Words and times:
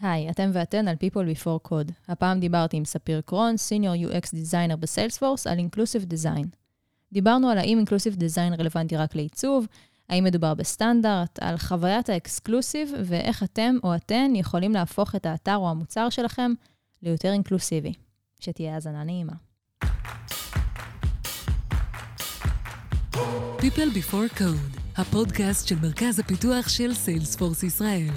היי, 0.00 0.30
אתם 0.30 0.50
ואתן 0.52 0.88
על 0.88 0.94
People 0.94 1.36
Before 1.36 1.68
Code. 1.68 1.92
הפעם 2.08 2.40
דיברתי 2.40 2.76
עם 2.76 2.84
ספיר 2.84 3.20
קרון, 3.20 3.54
Senior 3.54 4.10
UX 4.10 4.26
Designer 4.26 4.76
ב 4.76 4.82
Salesforce, 4.82 5.46
על 5.46 5.58
Inclusive 5.58 6.12
Design. 6.12 6.46
דיברנו 7.12 7.50
על 7.50 7.58
האם 7.58 7.84
Inclusive 7.84 8.16
Design 8.18 8.58
רלוונטי 8.58 8.96
רק 8.96 9.14
לעיצוב, 9.14 9.66
האם 10.08 10.24
מדובר 10.24 10.54
בסטנדרט, 10.54 11.38
על 11.40 11.56
חוויית 11.58 12.08
ה 12.08 12.16
exclusive 12.16 12.92
ואיך 13.04 13.42
אתם 13.42 13.76
או 13.84 13.94
אתן 13.94 14.32
יכולים 14.34 14.72
להפוך 14.72 15.14
את 15.14 15.26
האתר 15.26 15.56
או 15.56 15.70
המוצר 15.70 16.10
שלכם 16.10 16.52
ליותר 17.02 17.32
אינקלוסיבי. 17.32 17.92
שתהיה 18.40 18.74
האזנה 18.74 19.04
נעימה. 19.04 19.32
People 23.58 23.90
Before 23.94 24.38
Code, 24.38 24.80
הפודקאסט 24.96 25.68
של 25.68 25.76
מרכז 25.82 26.18
הפיתוח 26.18 26.68
של 26.68 26.94
Salesforce 26.94 27.62
ישראל. 27.62 28.10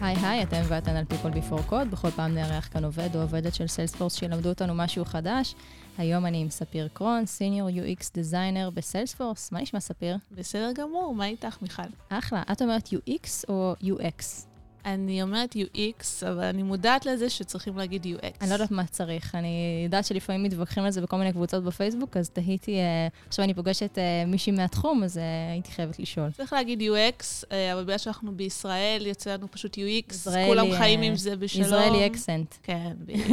היי 0.00 0.16
היי, 0.16 0.42
אתם 0.42 0.62
ואתן 0.68 0.96
על 0.96 1.04
People 1.10 1.34
Before 1.34 1.70
Code. 1.70 1.84
בכל 1.90 2.10
פעם 2.10 2.34
נארח 2.34 2.68
כאן 2.72 2.84
עובד 2.84 3.16
או 3.16 3.20
עובדת 3.20 3.54
של 3.54 3.66
סיילספורס 3.66 4.14
שילמדו 4.14 4.48
אותנו 4.48 4.74
משהו 4.74 5.04
חדש. 5.04 5.54
היום 5.98 6.26
אני 6.26 6.40
עם 6.40 6.50
ספיר 6.50 6.88
קרון, 6.92 7.24
Senior 7.24 7.74
UX 7.74 8.04
Designer 8.04 8.70
בסיילספורס. 8.74 9.52
מה 9.52 9.60
נשמע, 9.60 9.80
ספיר? 9.80 10.16
בסדר 10.32 10.72
גמור, 10.74 11.14
מה 11.14 11.26
איתך, 11.26 11.58
מיכל? 11.62 11.82
אחלה. 12.08 12.42
את 12.52 12.62
אומרת 12.62 12.88
UX 12.88 13.44
או 13.48 13.74
UX? 13.82 14.49
אני 14.84 15.22
אומרת 15.22 15.56
UX, 15.56 16.26
אבל 16.30 16.44
אני 16.44 16.62
מודעת 16.62 17.06
לזה 17.06 17.30
שצריכים 17.30 17.78
להגיד 17.78 18.06
UX. 18.06 18.36
אני 18.40 18.48
לא 18.48 18.54
יודעת 18.54 18.70
מה 18.70 18.86
צריך. 18.86 19.34
אני 19.34 19.82
יודעת 19.84 20.04
שלפעמים 20.04 20.42
מתווכחים 20.42 20.84
על 20.84 20.90
זה 20.90 21.00
בכל 21.00 21.16
מיני 21.16 21.32
קבוצות 21.32 21.64
בפייסבוק, 21.64 22.16
אז 22.16 22.30
תהיתי, 22.30 22.76
אה, 22.76 23.08
עכשיו 23.28 23.44
אני 23.44 23.54
פוגשת 23.54 23.98
אה, 23.98 24.24
מישהי 24.26 24.52
מהתחום, 24.52 25.04
אז 25.04 25.18
אה, 25.18 25.22
הייתי 25.52 25.72
חייבת 25.72 25.98
לשאול. 25.98 26.30
צריך 26.30 26.52
להגיד 26.52 26.80
UX, 26.80 27.44
אבל 27.72 27.84
בגלל 27.84 27.98
שאנחנו 27.98 28.36
בישראל, 28.36 29.06
יוצא 29.06 29.34
לנו 29.34 29.50
פשוט 29.50 29.76
UX, 29.76 30.14
ישראלי, 30.14 30.46
כולם 30.46 30.66
חיים 30.78 31.02
עם 31.02 31.16
זה 31.16 31.36
בשלום. 31.36 31.66
ישראלי 31.66 32.06
accent. 32.06 32.54
כן, 32.62 32.92
בדיוק. 32.98 33.28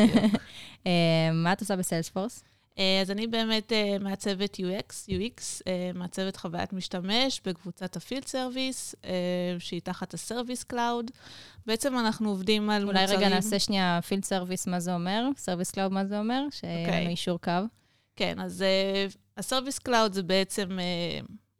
מה 1.43 1.53
את 1.53 1.61
עושה 1.61 1.75
ב 1.75 1.81
Salesforce? 1.81 2.43
אז 3.01 3.11
אני 3.11 3.27
באמת 3.27 3.71
uh, 3.71 4.03
מעצבת 4.03 4.55
UX, 4.55 5.09
UX, 5.09 5.61
uh, 5.61 5.97
מעצבת 5.97 6.37
חוויית 6.37 6.73
משתמש 6.73 7.41
בקבוצת 7.45 7.95
ה 7.95 8.00
Field 8.00 8.25
Service, 8.25 8.95
שהיא 9.59 9.81
תחת 9.81 10.13
ה 10.13 10.19
Service 10.20 10.63
Cloud. 10.63 11.11
בעצם 11.65 11.97
אנחנו 11.97 12.29
עובדים 12.29 12.69
על 12.69 12.83
אולי 12.83 13.01
מוצרים... 13.01 13.19
רגע 13.19 13.29
נעשה 13.29 13.59
שנייה 13.59 13.99
Field 14.07 14.25
Service, 14.25 14.67
מה 14.67 14.79
זה 14.79 14.93
אומר? 14.93 15.29
Service 15.37 15.71
Cloud, 15.71 15.91
מה 15.91 16.05
זה 16.05 16.19
אומר? 16.19 16.43
שיהיה. 16.51 17.01
לנו 17.01 17.09
יישור 17.09 17.39
קו. 17.41 17.51
כן, 18.15 18.39
אז 18.39 18.63
ה 19.37 19.42
Service 19.43 19.79
Cloud 19.79 20.13
זה 20.13 20.23
בעצם 20.23 20.79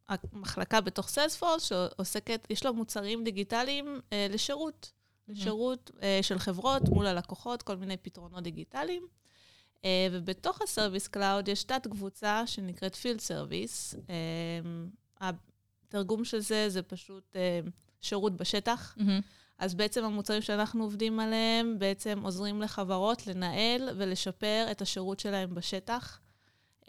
המחלקה 0.10 0.82
בתוך 0.82 1.08
Salesforce 1.10 1.64
שעוסקת, 1.64 2.48
יש 2.50 2.66
לה 2.66 2.72
מוצרים 2.72 3.24
דיגיטליים 3.24 4.00
uh, 4.10 4.34
לשירות. 4.34 4.92
לשירות 5.28 5.92
uh, 5.94 6.04
של 6.22 6.40
חברות 6.40 6.90
מול 6.90 7.08
הלקוחות, 7.08 7.62
כל 7.62 7.76
מיני 7.76 7.98
פתרונות 7.98 8.44
דיגיטליים. 8.44 9.08
Uh, 9.88 10.12
ובתוך 10.12 10.62
ה 10.62 10.67
Service 10.67 11.08
Cloud 11.08 11.48
יש 11.48 11.64
תת-קבוצה 11.64 12.48
שנקראת 12.48 12.96
Field 12.96 13.20
Service. 13.20 13.96
Uh, 13.96 15.24
התרגום 15.88 16.26
של 16.26 16.40
זה 16.40 16.70
זה 16.70 16.82
פשוט 16.82 17.36
uh, 17.36 17.70
שירות 18.02 18.38
בשטח. 18.38 18.96
מהמם. 18.98 19.20
אז 19.60 19.76
בעצם 19.76 20.04
המוצרים 20.04 20.42
שאנחנו 20.42 20.84
עובדים 20.84 21.20
עליהם 21.20 21.80
בעצם 21.80 22.20
עוזרים 22.24 22.62
לחברות 22.62 23.28
לנהל 23.28 23.90
ולשפר 23.98 24.68
את 24.72 24.82
השירות 24.82 25.20
שלהם 25.20 25.56
בשטח. 25.56 26.20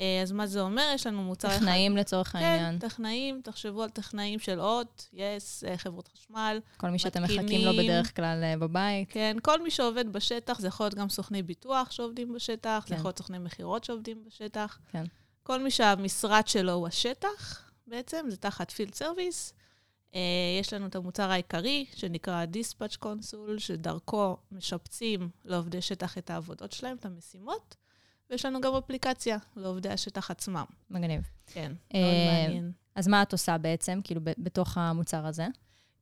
אה, 0.00 0.22
אז 0.22 0.32
מה 0.32 0.46
זה 0.46 0.60
אומר? 0.60 0.90
יש 0.94 1.06
לנו 1.06 1.22
מוצר 1.22 1.48
אחד... 1.48 1.56
טכנאים 1.56 1.96
לצורך 1.96 2.34
העניין. 2.34 2.78
כן, 2.78 2.88
טכנאים, 2.88 3.40
תחשבו 3.44 3.82
על 3.82 3.90
טכנאים 3.90 4.38
של 4.38 4.60
הוט, 4.60 5.02
יס, 5.12 5.64
אה, 5.64 5.78
חברות 5.78 6.08
חשמל. 6.08 6.60
כל 6.76 6.90
מי 6.90 6.98
שאתם 6.98 7.22
מתקינים. 7.22 7.44
מחכים 7.44 7.64
לו 7.64 7.84
בדרך 7.84 8.16
כלל 8.16 8.44
אה, 8.44 8.56
בבית. 8.56 9.08
כן, 9.10 9.36
כל 9.42 9.62
מי 9.62 9.70
שעובד 9.70 10.12
בשטח, 10.12 10.58
זה 10.60 10.68
יכול 10.68 10.86
להיות 10.86 10.94
גם 10.94 11.08
סוכני 11.08 11.42
ביטוח 11.42 11.90
שעובדים 11.90 12.32
בשטח, 12.32 12.82
כן. 12.84 12.88
זה 12.88 12.94
יכול 12.94 13.08
להיות 13.08 13.18
סוכני 13.18 13.38
מכירות 13.38 13.84
שעובדים 13.84 14.24
בשטח. 14.24 14.78
כן. 14.90 15.04
כל 15.42 15.62
מי 15.62 15.70
שהמשרד 15.70 16.48
שלו 16.48 16.72
הוא 16.72 16.88
השטח, 16.88 17.70
בעצם, 17.86 18.26
זה 18.28 18.36
תחת 18.36 18.70
Field 18.70 18.94
Service. 18.94 19.52
יש 20.60 20.72
לנו 20.72 20.86
את 20.86 20.96
המוצר 20.96 21.30
העיקרי, 21.30 21.84
שנקרא 21.94 22.44
Dispatch 22.52 22.96
Console, 23.04 23.58
שדרכו 23.58 24.36
משבצים 24.52 25.28
לעובדי 25.44 25.80
שטח 25.80 26.18
את 26.18 26.30
העבודות 26.30 26.72
שלהם, 26.72 26.96
את 26.96 27.04
המשימות. 27.04 27.76
ויש 28.30 28.44
לנו 28.44 28.60
גם 28.60 28.74
אפליקציה 28.74 29.38
לעובדי 29.56 29.88
השטח 29.88 30.30
עצמם. 30.30 30.64
מגניב. 30.90 31.22
כן, 31.46 31.72
אה, 31.94 32.00
מאוד 32.00 32.42
מעניין. 32.42 32.72
אז 32.94 33.08
מה 33.08 33.22
את 33.22 33.32
עושה 33.32 33.58
בעצם, 33.58 34.00
כאילו, 34.04 34.20
בתוך 34.24 34.78
המוצר 34.78 35.26
הזה? 35.26 35.46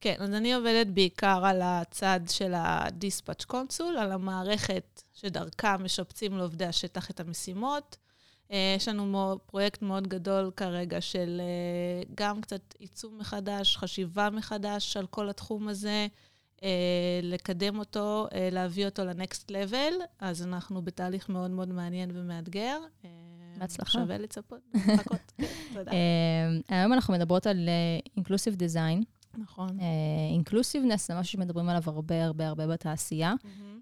כן, 0.01 0.15
אז 0.19 0.31
אני 0.31 0.55
עובדת 0.55 0.87
בעיקר 0.87 1.47
על 1.47 1.63
הצד 1.65 2.21
של 2.29 2.55
ה-Dispatch 2.55 3.53
Console, 3.53 3.99
על 3.99 4.13
המערכת 4.13 5.03
שדרכה 5.13 5.77
משפצים 5.77 6.39
לעובדי 6.39 6.65
השטח 6.65 7.11
את 7.11 7.21
המשימות. 7.21 7.97
אה, 8.53 8.75
יש 8.77 8.89
לנו 8.89 9.39
פרויקט 9.47 9.83
מאוד 9.83 10.09
גדול 10.09 10.51
כרגע 10.57 11.01
של 11.01 11.41
אה, 11.41 12.03
גם 12.15 12.41
קצת 12.41 12.75
עיצוב 12.79 13.15
מחדש, 13.15 13.77
חשיבה 13.77 14.31
מחדש 14.31 14.97
על 14.97 15.07
כל 15.07 15.29
התחום 15.29 15.69
הזה, 15.69 16.07
לקדם 17.22 17.78
אותו, 17.78 18.27
אה, 18.34 18.49
להביא 18.53 18.87
אותו 18.87 19.05
ל-next 19.05 19.50
level, 19.50 19.94
אז 20.19 20.43
אנחנו 20.43 20.83
בתהליך 20.83 21.28
מאוד 21.28 21.50
מאוד 21.50 21.69
מעניין 21.69 22.11
ומאתגר. 22.15 22.78
אה, 23.05 23.11
בהצלחה. 23.59 23.91
שווה 23.91 24.19
לצפות, 24.19 24.61
לחכות. 24.75 25.33
כן, 25.37 25.47
תודה. 25.75 25.93
אה, 25.93 26.78
היום 26.81 26.93
אנחנו 26.93 27.15
מדברות 27.15 27.47
על 27.47 27.69
אינקלוסיב 28.16 28.55
דיזיין. 28.55 29.03
נכון. 29.39 29.78
אינקלוסיבנס 30.33 31.09
זה 31.09 31.15
משהו 31.15 31.33
שמדברים 31.33 31.69
עליו 31.69 31.83
הרבה 31.87 32.25
הרבה 32.25 32.49
הרבה 32.49 32.66
בתעשייה. 32.66 33.34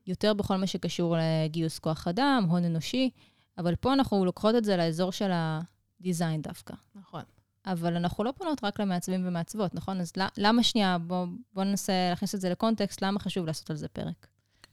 יותר 0.06 0.34
בכל 0.34 0.56
מה 0.56 0.66
שקשור 0.66 1.16
לגיוס 1.18 1.78
כוח 1.78 2.08
אדם, 2.08 2.46
הון 2.50 2.64
אנושי, 2.64 3.10
אבל 3.58 3.76
פה 3.76 3.92
אנחנו 3.92 4.24
לוקחות 4.24 4.54
את 4.54 4.64
זה 4.64 4.76
לאזור 4.76 5.12
של 5.12 5.30
הדיזיין 5.32 6.42
דווקא. 6.42 6.74
נכון. 6.94 7.22
אבל 7.66 7.96
אנחנו 7.96 8.24
לא 8.24 8.32
פונות 8.36 8.64
רק 8.64 8.80
למעצבים 8.80 9.28
ומעצבות, 9.28 9.74
נכון? 9.74 10.00
אז 10.00 10.12
למה 10.36 10.62
שנייה, 10.62 10.98
בואו 10.98 11.26
בוא 11.52 11.64
ננסה 11.64 11.92
להכניס 12.10 12.34
את 12.34 12.40
זה 12.40 12.50
לקונטקסט, 12.50 13.02
למה 13.02 13.20
חשוב 13.20 13.46
לעשות 13.46 13.70
על 13.70 13.76
זה 13.76 13.88
פרק? 13.88 14.26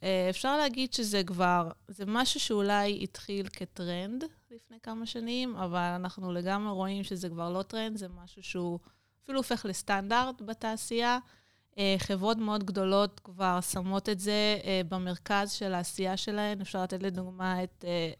אה, 0.03 0.27
אפשר 0.29 0.57
להגיד 0.57 0.93
שזה 0.93 1.23
כבר, 1.23 1.69
זה 1.87 2.03
משהו 2.07 2.39
שאולי 2.39 2.99
התחיל 3.03 3.47
כטרנד 3.47 4.23
לפני 4.51 4.77
כמה 4.83 5.05
שנים, 5.05 5.55
אבל 5.55 5.93
אנחנו 5.95 6.31
לגמרי 6.31 6.73
רואים 6.73 7.03
שזה 7.03 7.29
כבר 7.29 7.49
לא 7.49 7.63
טרנד, 7.63 7.97
זה 7.97 8.07
משהו 8.23 8.43
שהוא 8.43 8.79
אפילו 9.23 9.39
הופך 9.39 9.65
לסטנדרט 9.65 10.41
בתעשייה. 10.41 11.19
אה, 11.77 11.95
חברות 11.97 12.37
מאוד 12.37 12.63
גדולות 12.63 13.19
כבר 13.23 13.61
שמות 13.61 14.09
את 14.09 14.19
זה 14.19 14.57
אה, 14.63 14.81
במרכז 14.89 15.51
של 15.51 15.73
העשייה 15.73 16.17
שלהן. 16.17 16.61
אפשר 16.61 16.83
לתת 16.83 17.03
לדוגמה 17.03 17.63
את 17.63 17.85
אה, 17.87 18.11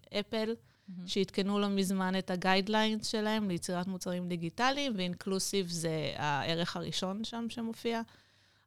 אפל, 0.95 1.07
שעדכנו 1.07 1.59
לא 1.59 1.69
מזמן 1.69 2.17
את 2.17 2.31
ה 2.31 2.38
guidelines 2.38 3.07
שלהם 3.07 3.49
ליצירת 3.49 3.87
מוצרים 3.87 4.27
דיגיטליים, 4.27 4.93
ו 4.95 5.03
inclusive 5.03 5.69
זה 5.69 6.13
הערך 6.15 6.75
הראשון 6.75 7.23
שם 7.23 7.45
שמופיע. 7.49 8.01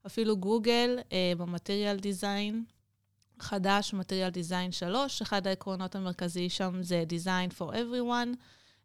אפילו 0.06 0.36
גוגל, 0.36 0.98
אה, 1.12 1.32
במטריאל 1.38 1.96
דיזיין 1.96 2.64
חדש, 3.38 3.94
מטריאל 3.94 4.30
דיזיין 4.30 4.72
3, 4.72 5.22
אחד 5.22 5.46
העקרונות 5.46 5.94
המרכזיים 5.94 6.48
שם 6.48 6.82
זה 6.82 7.04
Design 7.08 7.58
for 7.58 7.74
Everyone. 7.74 8.36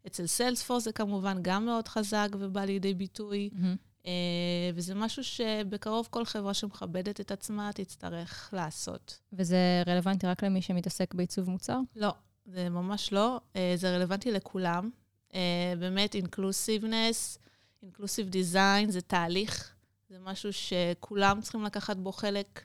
אצל 0.07 0.27
סיילספורס 0.27 0.83
זה 0.83 0.91
כמובן 0.91 1.38
גם 1.41 1.66
מאוד 1.66 1.88
חזק 1.88 2.27
ובא 2.39 2.66
לידי 2.66 2.94
ביטוי, 2.94 3.50
מהמם. 3.53 3.75
אה, 4.06 4.71
וזה 4.75 4.95
משהו 4.95 5.23
שבקרוב 5.23 6.07
כל 6.11 6.25
חברה 6.25 6.53
שמכבדת 6.53 7.21
את 7.21 7.31
עצמה 7.31 7.69
תצטרך 7.73 8.50
לעשות. 8.53 9.19
וזה 9.33 9.83
רלוונטי 9.88 10.27
רק 10.27 10.44
למי 10.44 10.61
שמתעסק 10.61 11.13
בעיצוב 11.13 11.50
מוצר? 11.50 11.79
לא, 11.95 12.13
זה 12.52 12.70
ממש 12.70 13.14
לא. 13.14 13.40
אה, 13.56 13.74
זה 13.76 13.96
רלוונטי 13.96 14.32
לכולם. 14.32 14.90
אה, 15.34 15.74
באמת, 15.80 16.16
אינקלוסיבנס, 16.16 17.40
אינקלוסיב 17.84 18.30
דיזיין 18.30 18.92
זה 18.92 19.02
תהליך, 19.02 19.74
זה 20.10 20.18
משהו 20.20 20.50
שכולם 20.54 21.42
צריכים 21.42 21.64
לקחת 21.64 21.98
בו 21.98 22.12
חלק, 22.12 22.63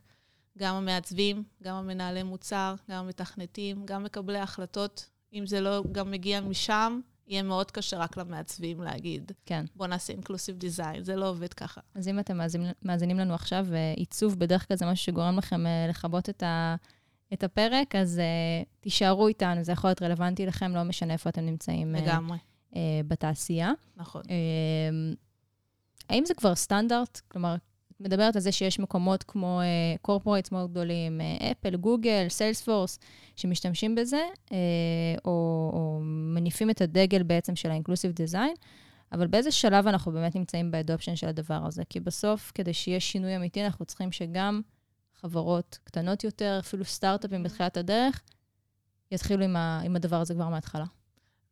גם 0.58 0.74
המעצבים, 0.74 1.42
גם 1.62 1.74
המנהלי 1.74 2.22
מוצר, 2.22 2.74
גם 2.90 3.04
המתכנתים, 3.04 3.86
גם 3.86 4.04
מקבלי 4.04 4.38
ההחלטות. 4.38 5.10
אם 5.32 5.46
זה 5.46 5.60
לא 5.60 5.82
גם 5.92 6.10
מגיע 6.10 6.40
משם, 6.40 7.00
יהיה 7.26 7.42
מאוד 7.42 7.70
קשה 7.70 7.98
רק 7.98 8.16
למעצבים 8.16 8.82
להגיד, 8.82 9.32
כן. 9.46 9.64
בוא 9.76 9.86
נעשה 9.86 10.12
אינקלוסיב 10.12 10.58
דיזיין, 10.58 11.04
זה 11.04 11.16
לא 11.16 11.28
עובד 11.28 11.52
ככה. 11.52 11.80
אז 11.94 12.08
אם 12.08 12.18
אתם 12.18 12.36
מאזינים, 12.36 12.72
מאזינים 12.82 13.18
לנו 13.18 13.34
עכשיו, 13.34 13.66
אה, 13.72 13.92
עיצוב 13.96 14.38
בדרך 14.38 14.68
כלל 14.68 14.76
זה 14.76 14.86
משהו 14.86 15.04
שגורם 15.04 15.38
לכם 15.38 15.64
לכבות 15.88 16.28
את, 16.28 16.42
ה, 16.42 16.76
את 17.34 17.44
הפרק, 17.44 17.94
אז 17.94 18.20
uh, 18.20 18.66
תישארו 18.80 19.28
איתנו, 19.28 19.64
זה 19.64 19.72
יכול 19.72 19.90
להיות 19.90 20.02
רלוונטי 20.02 20.46
לכם, 20.46 20.74
לא 20.74 20.82
משנה 20.82 21.12
איפה 21.12 21.30
אתם 21.30 21.46
נמצאים 21.46 21.94
uh, 21.94 21.98
לגמרי, 21.98 22.38
אה, 22.72 22.76
בתעשייה. 23.08 23.72
נכון. 23.96 24.22
אה, 24.22 25.16
האם 26.08 26.24
זה 26.26 26.34
כבר 26.34 26.54
סטנדרט? 26.54 27.20
כלומר, 27.28 27.54
את 27.54 28.00
מדברת 28.00 28.36
על 28.36 28.42
זה 28.42 28.52
שיש 28.52 28.78
מקומות 28.80 29.22
כמו 29.22 29.60
corporates 30.02 30.52
מאוד 30.52 30.70
גדולים, 30.70 31.20
אפל, 31.52 31.76
גוגל, 31.76 32.26
סיילספורס, 32.28 32.98
שמשתמשים 33.36 33.94
בזה, 33.94 34.22
אה, 34.46 34.52
או, 35.24 35.70
או 35.72 36.00
מניפים 36.04 36.70
את 36.70 36.80
הדגל 36.80 37.22
בעצם 37.22 37.56
של 37.56 37.70
ה 37.70 37.74
inclusive 37.74 38.12
design, 38.12 38.54
אבל 39.12 39.26
באיזה 39.26 39.52
שלב 39.52 39.86
אנחנו 39.86 40.12
באמת 40.12 40.36
נמצאים 40.36 40.70
ב 40.70 40.75
adoption 40.75 41.16
של 41.16 41.28
הדבר 41.28 41.66
הזה? 41.66 41.82
כי 41.88 42.00
בסוף, 42.00 42.52
כדי 42.54 42.72
שיהיה 42.72 43.00
שינוי 43.00 43.36
אמיתי, 43.36 43.64
אנחנו 43.64 43.84
צריכים 43.84 44.12
שגם 44.12 44.60
חברות 45.24 45.78
קטנות 45.84 46.24
יותר, 46.24 46.56
אפילו 46.60 46.84
סטארט-אפים 46.84 47.42
בתחילת 47.42 47.76
הדרך, 47.76 48.22
יתחילו 49.10 49.44
עם, 49.44 49.56
ה, 49.56 49.80
עם 49.84 49.96
הדבר 49.96 50.20
הזה 50.20 50.34
כבר 50.34 50.48
מההתחלה. 50.48 50.84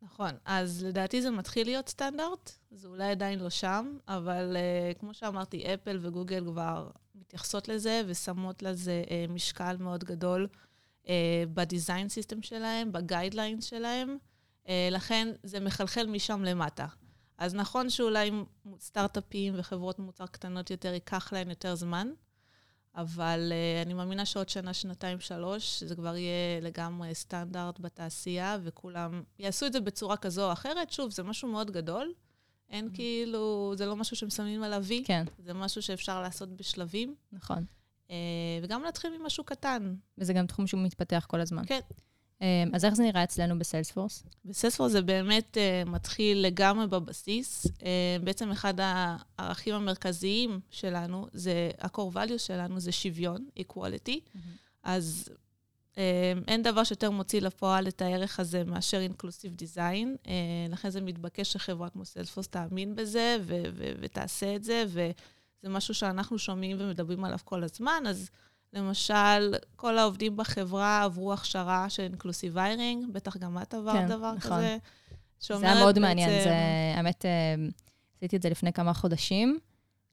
נכון, 0.02 0.30
אז 0.44 0.84
לדעתי 0.84 1.22
זה 1.22 1.30
מתחיל 1.30 1.66
להיות 1.66 1.88
סטנדרט, 1.88 2.52
זה 2.70 2.88
אולי 2.88 3.10
עדיין 3.10 3.38
לא 3.38 3.50
שם, 3.50 3.96
אבל 4.08 4.56
אה, 4.56 4.99
כמו 4.98 5.14
שאמרתי, 5.14 5.74
אפל 5.74 5.98
וגוגל 6.00 6.44
כבר 6.44 6.90
מתייחסות 7.14 7.69
לזה 7.69 8.02
ושמות 8.06 8.62
לזה 8.62 9.02
אה, 9.06 9.32
משקל 9.32 9.76
מאוד 9.80 10.04
גדול 10.04 10.48
אה, 11.04 11.08
ב 11.54 11.62
design 11.62 12.08
system 12.08 12.43
שלהם, 12.42 12.92
ב 12.93 12.99
guidelines 12.99 13.64
שלהם, 13.64 14.16
אה, 14.64 14.69
לכן 14.90 15.28
זה 15.42 15.60
מחלחל 15.60 16.06
משם 16.06 16.44
למטה. 16.44 16.86
אז 17.38 17.54
נכון 17.54 17.90
שאולי 17.90 18.30
סטארט-אפים 18.80 19.54
וחברות 19.56 19.98
מוצר 19.98 20.26
קטנות 20.26 20.70
יותר, 20.70 20.94
ייקח 20.94 21.32
להן 21.32 21.50
יותר 21.50 21.75
זמן, 21.75 22.08
אבל 22.94 23.52
uh, 23.52 23.86
אני 23.86 23.94
מאמינה 23.94 24.24
שעוד 24.24 24.48
שנה, 24.48 24.74
שנתיים, 24.74 25.20
שלוש, 25.20 25.82
זה 25.82 25.94
כבר 25.96 26.16
יהיה 26.16 26.60
לגמרי 26.60 27.14
סטנדרט 27.14 27.80
בתעשייה, 27.80 28.58
וכולם 28.62 29.22
יעשו 29.38 29.66
את 29.66 29.72
זה 29.72 29.80
בצורה 29.80 30.16
כזו 30.16 30.46
או 30.46 30.52
אחרת. 30.52 30.90
שוב, 30.90 31.10
זה 31.10 31.22
משהו 31.22 31.48
מאוד 31.48 31.70
גדול. 31.70 32.12
אין 32.70 32.86
mm-hmm. 32.86 32.94
כאילו, 32.94 33.72
זה 33.76 33.86
לא 33.86 33.96
משהו 33.96 34.16
שמסמנים 34.16 34.62
עליו 34.62 34.84
וי. 34.84 35.02
כן. 35.06 35.24
זה 35.38 35.54
משהו 35.54 35.82
שאפשר 35.82 36.22
לעשות 36.22 36.56
בשלבים. 36.56 37.14
נכון. 37.32 37.64
Uh, 38.08 38.12
וגם 38.62 38.82
להתחיל 38.82 39.18
ממשהו 39.18 39.44
קטן. 39.44 39.94
וזה 40.18 40.32
גם 40.32 40.46
תחום 40.46 40.66
שהוא 40.66 40.84
מתפתח 40.84 41.26
כל 41.28 41.40
הזמן. 41.40 41.62
כן. 41.66 41.80
אמ, 42.42 42.70
אז 42.72 42.84
איך 42.84 42.94
זה 42.94 43.02
נראה 43.02 43.24
אצלנו 43.24 43.58
בסיילספורס? 43.58 44.22
בסיילספורס 44.44 44.92
זה 44.92 45.02
באמת 45.02 45.56
uh, 45.56 45.88
מתחיל 45.88 46.38
לגמרי 46.46 46.86
בבסיס. 46.86 47.66
Uh, 47.66 47.82
בעצם 48.24 48.50
אחד 48.50 48.74
הערכים 48.78 49.74
המרכזיים 49.74 50.60
שלנו, 50.70 51.26
זה, 51.32 51.70
ה-core 51.80 52.14
value 52.14 52.38
שלנו 52.38 52.80
זה 52.80 52.92
שוויון, 52.92 53.46
equality. 53.58 54.08
Mm-hmm. 54.08 54.38
אז 54.82 55.28
uh, 55.92 55.96
אין 56.48 56.62
דבר 56.62 56.84
שיותר 56.84 57.10
מוציא 57.10 57.40
לפועל 57.40 57.88
את 57.88 58.02
הערך 58.02 58.40
הזה 58.40 58.64
מאשר 58.64 59.00
inclusive 59.06 59.62
design. 59.62 60.26
Uh, 60.26 60.28
לכן 60.70 60.90
זה 60.90 61.00
מתבקש 61.00 61.52
שחברה 61.52 61.90
כמו 61.90 62.04
סיילספורס 62.04 62.48
תאמין 62.48 62.94
בזה 62.94 63.36
ו- 63.42 63.62
ו- 63.74 63.92
ותעשה 64.00 64.56
את 64.56 64.64
זה, 64.64 64.84
וזה 64.88 65.68
משהו 65.68 65.94
שאנחנו 65.94 66.38
שומעים 66.38 66.76
ומדברים 66.80 67.24
עליו 67.24 67.38
כל 67.44 67.64
הזמן. 67.64 68.02
אז 68.08 68.30
למשל, 68.72 69.54
כל 69.76 69.98
העובדים 69.98 70.36
בחברה 70.36 71.04
עברו 71.04 71.32
הכשרה 71.32 71.90
של 71.90 72.02
אינקלוסיב 72.02 72.52
ויירינג, 72.56 73.12
בטח 73.12 73.36
גם 73.36 73.58
את 73.62 73.74
עברת 73.74 73.94
כן, 73.94 74.08
דבר 74.08 74.32
נכון. 74.32 74.50
כזה. 74.50 74.76
זה 75.40 75.66
היה 75.66 75.74
מאוד 75.74 75.94
בעצם... 75.94 76.02
מעניין, 76.02 76.44
זה, 76.44 76.54
האמת, 76.96 77.24
אה, 77.24 77.54
עשיתי 78.16 78.36
את 78.36 78.42
זה 78.42 78.50
לפני 78.50 78.72
כמה 78.72 78.94
חודשים, 78.94 79.58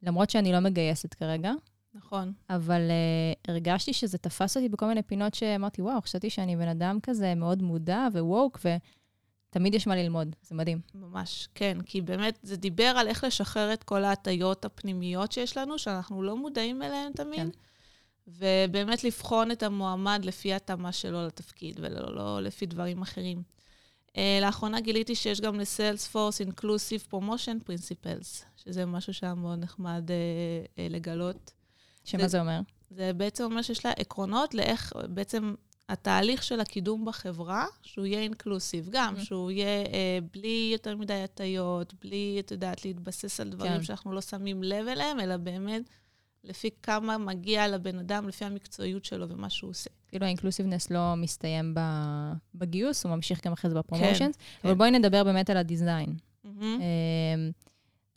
למרות 0.03 0.29
שאני 0.29 0.51
לא 0.51 0.59
מגייסת 0.59 1.13
כרגע. 1.13 1.51
נכון. 1.93 2.33
אבל 2.49 2.81
uh, 2.89 3.51
הרגשתי 3.51 3.93
שזה 3.93 4.17
תפס 4.17 4.57
אותי 4.57 4.69
בכל 4.69 4.85
מיני 4.85 5.01
פינות 5.01 5.33
שאמרתי, 5.33 5.81
וואו, 5.81 6.01
חשבתי 6.01 6.29
שאני 6.29 6.55
בן 6.55 6.67
אדם 6.67 6.99
כזה 7.03 7.35
מאוד 7.35 7.61
מודע 7.63 8.07
וווק, 8.13 8.59
ותמיד 8.59 9.73
יש 9.73 9.87
מה 9.87 9.95
ללמוד, 9.95 10.35
זה 10.41 10.55
מדהים. 10.55 10.79
ממש, 10.95 11.47
כן, 11.55 11.77
כי 11.85 12.01
באמת 12.01 12.39
זה 12.43 12.57
דיבר 12.57 12.83
על 12.97 13.07
איך 13.07 13.23
לשחרר 13.23 13.73
את 13.73 13.83
כל 13.83 14.03
ההטיות 14.03 14.65
הפנימיות 14.65 15.31
שיש 15.31 15.57
לנו, 15.57 15.79
שאנחנו 15.79 16.23
לא 16.23 16.37
מודעים 16.37 16.81
אליהן 16.81 17.11
תמיד. 17.11 17.39
כן. 17.39 17.49
ובאמת 18.37 19.03
לבחון 19.03 19.51
את 19.51 19.63
המועמד 19.63 20.25
לפי 20.25 20.53
התאמה 20.53 20.91
שלו 20.91 21.25
לתפקיד, 21.25 21.79
ולא 21.83 22.15
לא 22.15 22.41
לפי 22.41 22.65
דברים 22.65 23.01
אחרים. 23.01 23.43
Uh, 24.07 24.11
לאחרונה 24.41 24.81
גיליתי 24.81 25.15
שיש 25.15 25.41
גם 25.41 25.59
ל-Salesforce 25.59 26.47
Inclusive 26.47 27.13
Promotion 27.13 27.69
Principles, 27.69 28.43
שזה 28.55 28.85
משהו 28.85 29.13
שהיה 29.13 29.33
מאוד 29.33 29.59
נחמד 29.59 30.03
uh, 30.07 30.11
uh, 30.67 30.93
לגלות. 30.93 31.51
שמה 32.03 32.21
זה, 32.21 32.27
זה 32.27 32.39
אומר? 32.39 32.59
זה 32.89 33.11
בעצם 33.13 33.43
אומר 33.43 33.61
שיש 33.61 33.85
לה 33.85 33.91
עקרונות 33.91 34.53
לאיך 34.53 34.93
בעצם 35.09 35.53
התהליך 35.89 36.43
של 36.43 36.59
הקידום 36.59 37.05
בחברה, 37.05 37.65
שהוא 37.81 38.05
יהיה 38.05 38.19
אינקלוסיב, 38.19 38.89
גם, 38.91 39.15
mm-hmm. 39.15 39.23
שהוא 39.23 39.51
יהיה 39.51 39.85
אה, 39.85 40.19
בלי 40.33 40.69
יותר 40.73 40.97
מדי 40.97 41.13
הטיות, 41.13 41.93
בלי, 42.01 42.37
את 42.39 42.51
יודעת, 42.51 42.85
להתבסס 42.85 43.39
על 43.39 43.49
דברים 43.49 43.77
כן. 43.77 43.83
שאנחנו 43.83 44.13
לא 44.13 44.21
שמים 44.21 44.63
לב 44.63 44.87
אליהם, 44.87 45.19
אלא 45.19 45.37
באמת 45.37 45.81
לפי 46.43 46.69
כמה 46.83 47.17
מגיע 47.17 47.67
לבן 47.67 47.99
אדם, 47.99 48.27
לפי 48.27 48.45
המקצועיות 48.45 49.05
שלו 49.05 49.29
ומה 49.29 49.49
שהוא 49.49 49.69
עושה. 49.69 49.89
כאילו 50.07 50.25
האינקלוסיבנס 50.25 50.91
לא 50.91 51.15
מסתיים 51.17 51.75
בגיוס, 52.55 53.05
הוא 53.05 53.15
ממשיך 53.15 53.45
גם 53.45 53.53
אחרי 53.53 53.71
זה 53.71 53.77
בפרומושנס. 53.77 54.35
כן, 54.35 54.41
אבל 54.63 54.73
כן. 54.73 54.77
בואי 54.77 54.91
נדבר 54.91 55.23
באמת 55.23 55.49
על 55.49 55.57
הדיזיין. 55.57 56.15
Mm-hmm. 56.45 56.81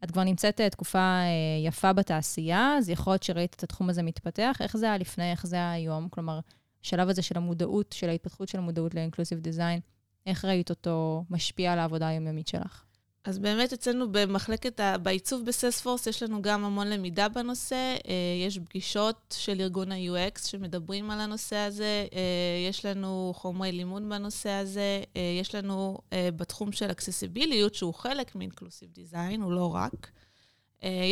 את 0.04 0.10
כבר 0.10 0.24
נמצאת 0.24 0.60
אה, 0.60 0.70
תקופה 0.70 0.98
אה, 0.98 1.28
יפה 1.66 1.92
בתעשייה, 1.92 2.74
אז 2.78 2.88
יכול 2.88 3.12
להיות 3.12 3.22
שראית 3.22 3.54
את 3.54 3.62
התחום 3.62 3.90
הזה 3.90 4.02
מתפתח. 4.02 4.56
איך 4.60 4.76
זה 4.76 4.86
היה 4.86 4.98
לפני, 4.98 5.30
איך 5.30 5.46
זה 5.46 5.56
היה 5.56 5.72
היום? 5.72 6.08
כלומר, 6.08 6.40
השלב 6.84 7.08
הזה 7.08 7.22
של 7.22 7.36
המודעות, 7.36 7.92
של 7.92 8.08
ההתפתחות 8.08 8.48
של 8.48 8.58
המודעות 8.58 8.94
לאינקלוסיב 8.94 9.38
דיזיין, 9.38 9.80
איך 10.26 10.44
ראית 10.44 10.70
אותו 10.70 11.24
משפיע 11.30 11.72
על 11.72 11.78
העבודה 11.78 12.08
היומיומית 12.08 12.48
שלך? 12.48 12.84
אז 13.24 13.38
באמת 13.38 13.72
אצלנו 13.72 14.12
במחלקת, 14.12 14.80
ה... 14.80 14.98
בעיצוב 14.98 15.44
בסספורס, 15.46 16.06
יש 16.06 16.22
לנו 16.22 16.42
גם 16.42 16.64
המון 16.64 16.86
למידה 16.86 17.28
בנושא. 17.28 17.96
אה, 18.08 18.46
יש 18.46 18.58
פגישות 18.58 19.34
של 19.38 19.60
ארגון 19.60 19.92
ה-UX 19.92 20.46
שמדברים 20.46 21.10
על 21.10 21.20
הנושא 21.20 21.56
הזה, 21.56 22.06
אה, 22.12 22.68
יש 22.68 22.86
לנו 22.86 23.32
חומרי 23.36 23.72
לימוד 23.72 24.08
בנושא 24.08 24.50
הזה, 24.50 25.02
אה, 25.16 25.36
יש 25.40 25.54
לנו 25.54 25.98
בתחום 26.36 26.72
של 26.72 26.90
אקססיביליות, 26.90 27.74
שהוא 27.74 27.94
חלק 27.94 28.34
מאינקלוסיב 28.34 28.90
דיזיין, 28.92 29.42
הוא 29.42 29.52
לא 29.52 29.74
רק. 29.74 30.10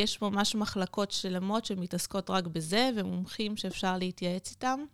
יש 0.03 0.23
ממש 0.23 0.55
מחלקות 0.55 1.11
שלמות 1.11 1.65
שמתעסקות 1.65 2.31
רק 2.31 2.47
בזה, 2.47 2.91
ומומחים 2.97 3.57
שאפשר 3.57 3.99
להתייעץ 3.99 4.51
איתם. 4.51 4.85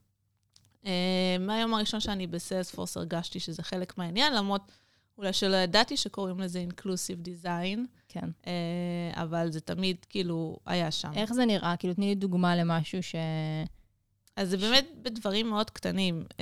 מהיום 1.41 1.75
הראשון 1.75 2.01
שאני 2.01 2.27
בסיילספורס 2.27 2.97
הרגשתי 2.97 3.41
שזה 3.41 3.63
חלק 3.63 3.99
מהעניין, 3.99 4.35
למרות... 4.35 4.63
אולי 5.19 5.33
שלא 5.33 5.57
ידעתי 5.57 5.97
שקוראים 5.97 6.41
לזה 6.41 6.59
אינקלוסיב 6.59 7.21
דיזיין. 7.21 7.87
כן. 8.09 8.31
Uh, 8.43 8.47
אבל 9.15 9.51
זה 9.51 9.61
תמיד 9.61 9.97
כאילו 10.09 10.59
היה 10.67 10.91
שם. 10.91 11.13
איך 11.15 11.33
זה 11.33 11.45
נראה? 11.45 11.77
כאילו, 11.77 11.95
תני 11.95 12.07
לי 12.07 12.15
דוגמה 12.15 12.57
למשהו 12.57 13.03
ש... 13.03 13.15
אז 14.37 14.51
זה 14.51 14.57
באמת 14.57 14.87
בדברים 15.03 15.49
מאוד 15.51 15.71
קטנים. 15.71 16.25
Uh, 16.33 16.37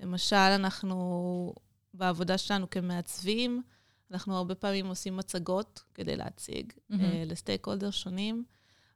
למשל, 0.00 0.36
אנחנו, 0.36 1.54
בעבודה 1.94 2.38
שלנו 2.38 2.70
כמעצבים, 2.70 3.62
אנחנו 4.10 4.36
הרבה 4.36 4.54
פעמים 4.54 4.86
עושים 4.86 5.16
מצגות 5.16 5.82
כדי 5.94 6.16
להציג 6.16 6.72
mm-hmm. 6.72 6.94
uh, 6.94 6.96
לסטייק 7.26 7.66
הולדר 7.66 7.90
שונים. 7.90 8.44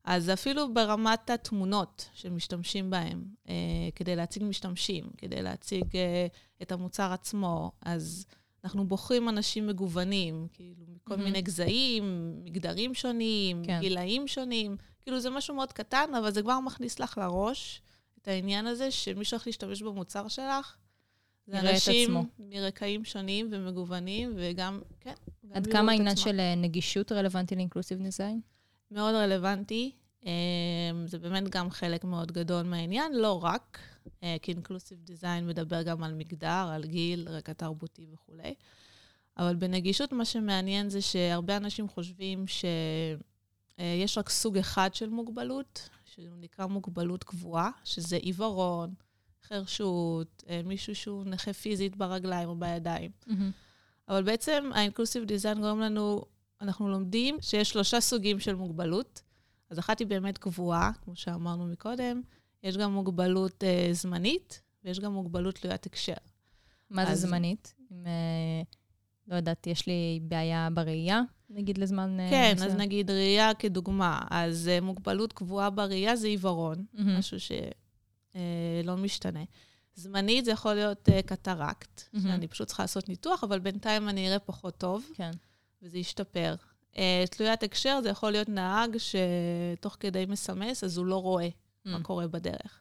אז 0.04 0.30
אפילו 0.30 0.74
ברמת 0.74 1.30
התמונות 1.30 2.08
שמשתמשים 2.14 2.90
בהם, 2.90 3.24
uh, 3.46 3.50
כדי 3.94 4.16
להציג 4.16 4.44
משתמשים, 4.44 5.04
כדי 5.16 5.42
להציג 5.42 5.84
uh, 5.84 6.62
את 6.62 6.72
המוצר 6.72 7.12
עצמו, 7.12 7.72
אז... 7.82 8.26
אנחנו 8.64 8.88
בוחרים 8.88 9.28
אנשים 9.28 9.66
מגוונים, 9.66 10.46
כאילו, 10.52 10.84
מכל 10.88 11.14
mm-hmm. 11.14 11.18
מיני 11.18 11.42
גזעים, 11.42 12.34
מגדרים 12.44 12.94
שונים, 12.94 13.62
כן. 13.64 13.80
גילאים 13.80 14.28
שונים. 14.28 14.76
כאילו, 15.02 15.20
זה 15.20 15.30
משהו 15.30 15.54
מאוד 15.54 15.72
קטן, 15.72 16.14
אבל 16.18 16.30
זה 16.30 16.42
כבר 16.42 16.60
מכניס 16.60 17.00
לך 17.00 17.18
לראש 17.18 17.82
את 18.22 18.28
העניין 18.28 18.66
הזה, 18.66 18.90
שמי 18.90 19.24
שהולך 19.24 19.46
להשתמש 19.46 19.82
במוצר 19.82 20.28
שלך, 20.28 20.76
זה 21.46 21.60
אנשים 21.60 22.16
מרקעים 22.38 23.04
שונים 23.04 23.48
ומגוונים, 23.50 24.32
וגם, 24.36 24.80
כן, 25.00 25.14
גם 25.46 25.56
עד 25.56 25.66
כמה 25.66 25.92
העניין 25.92 26.16
של 26.16 26.40
אה, 26.40 26.54
נגישות 26.54 27.12
רלוונטי 27.12 27.54
לאינקלוסיב 27.56 28.02
דיזיין? 28.02 28.40
מאוד 28.90 29.14
רלוונטי. 29.14 29.92
אמ, 30.24 31.06
זה 31.06 31.18
באמת 31.18 31.48
גם 31.48 31.70
חלק 31.70 32.04
מאוד 32.04 32.32
גדול 32.32 32.62
מהעניין, 32.62 33.12
לא 33.14 33.44
רק. 33.44 33.78
אה, 34.22 34.36
כי 34.42 34.52
אינקלוסיב 34.52 35.02
דיזיין 35.02 35.46
מדבר 35.46 35.82
גם 35.82 36.02
על 36.02 36.14
מגדר, 36.14 36.68
על 36.72 36.84
גיל, 36.84 37.28
רקע 37.28 37.52
תרבותי 37.52 38.06
וכולי. 38.12 38.54
אבל 39.38 39.56
בנגישות 39.56 40.12
מה 40.12 40.24
שמעניין 40.24 40.90
זה 40.90 41.00
שהרבה 41.00 41.56
אנשים 41.56 41.88
חושבים 41.88 42.44
שיש 42.46 44.18
רק 44.18 44.28
סוג 44.28 44.58
אחד 44.58 44.94
של 44.94 45.08
מוגבלות, 45.08 45.88
שהוא 46.04 46.36
נקרא 46.40 46.66
מוגבלות 46.66 47.24
קבועה, 47.24 47.70
שזה 47.84 48.16
עיוורון, 48.16 48.94
חרשות, 49.48 50.44
אה, 50.48 50.60
מישהו 50.64 50.94
שהוא 50.94 51.24
נכה 51.24 51.52
פיזית 51.52 51.96
ברגליים 51.96 52.48
או 52.48 52.56
בידיים. 52.56 53.10
Mm-hmm. 53.28 53.32
אבל 54.08 54.22
בעצם 54.22 54.70
האינקלוסיב 54.74 55.24
דיזיין 55.24 55.60
גורם 55.60 55.80
לנו, 55.80 56.22
אנחנו 56.60 56.88
לומדים 56.88 57.36
שיש 57.40 57.70
שלושה 57.70 58.00
סוגים 58.00 58.40
של 58.40 58.54
מוגבלות. 58.54 59.22
אז 59.70 59.78
אחת 59.78 59.98
היא 59.98 60.06
באמת 60.06 60.38
קבועה, 60.38 60.90
כמו 61.04 61.16
שאמרנו 61.16 61.66
מקודם, 61.66 62.22
יש 62.66 62.76
גם 62.76 62.92
מוגבלות 62.92 63.64
uh, 63.64 63.92
זמנית, 63.92 64.62
ויש 64.84 65.00
גם 65.00 65.12
מוגבלות 65.12 65.54
תלוית 65.54 65.86
הקשר. 65.86 66.14
מה 66.90 67.02
אז... 67.02 67.08
זה 67.08 67.26
זמנית? 67.26 67.74
אם, 67.90 68.04
uh, 68.04 68.66
לא 69.28 69.36
יודעת, 69.36 69.66
יש 69.66 69.86
לי 69.86 70.20
בעיה 70.22 70.68
בראייה, 70.74 71.22
נגיד 71.50 71.78
לזמן... 71.78 72.16
Uh, 72.20 72.30
כן, 72.30 72.52
מסוים. 72.54 72.70
אז 72.70 72.76
נגיד 72.76 73.10
ראייה 73.10 73.54
כדוגמה. 73.54 74.20
אז 74.30 74.70
uh, 74.78 74.84
מוגבלות 74.84 75.32
קבועה 75.32 75.70
בראייה 75.70 76.16
זה 76.16 76.26
עיוורון, 76.26 76.84
mm-hmm. 76.94 77.00
משהו 77.18 77.40
שלא 77.40 78.94
uh, 78.94 78.96
משתנה. 78.96 79.44
זמנית 79.94 80.44
זה 80.44 80.50
יכול 80.50 80.74
להיות 80.74 81.08
uh, 81.08 81.22
קטרקט, 81.22 82.00
mm-hmm. 82.00 82.20
שאני 82.22 82.48
פשוט 82.48 82.66
צריכה 82.66 82.82
לעשות 82.82 83.08
ניתוח, 83.08 83.44
אבל 83.44 83.58
בינתיים 83.58 84.08
אני 84.08 84.28
אראה 84.28 84.38
פחות 84.38 84.78
טוב, 84.78 85.10
כן. 85.14 85.30
וזה 85.82 85.98
ישתפר. 85.98 86.54
אה, 86.98 87.24
תלוית 87.30 87.62
הקשר 87.62 88.00
זה 88.02 88.08
יכול 88.08 88.30
להיות 88.30 88.48
נהג 88.48 88.96
שתוך 88.98 89.96
כדי 90.00 90.26
מסמס, 90.28 90.84
אז 90.84 90.98
הוא 90.98 91.06
לא 91.06 91.22
רואה. 91.22 91.48
מה 91.86 92.02
קורה 92.02 92.26
בדרך. 92.28 92.80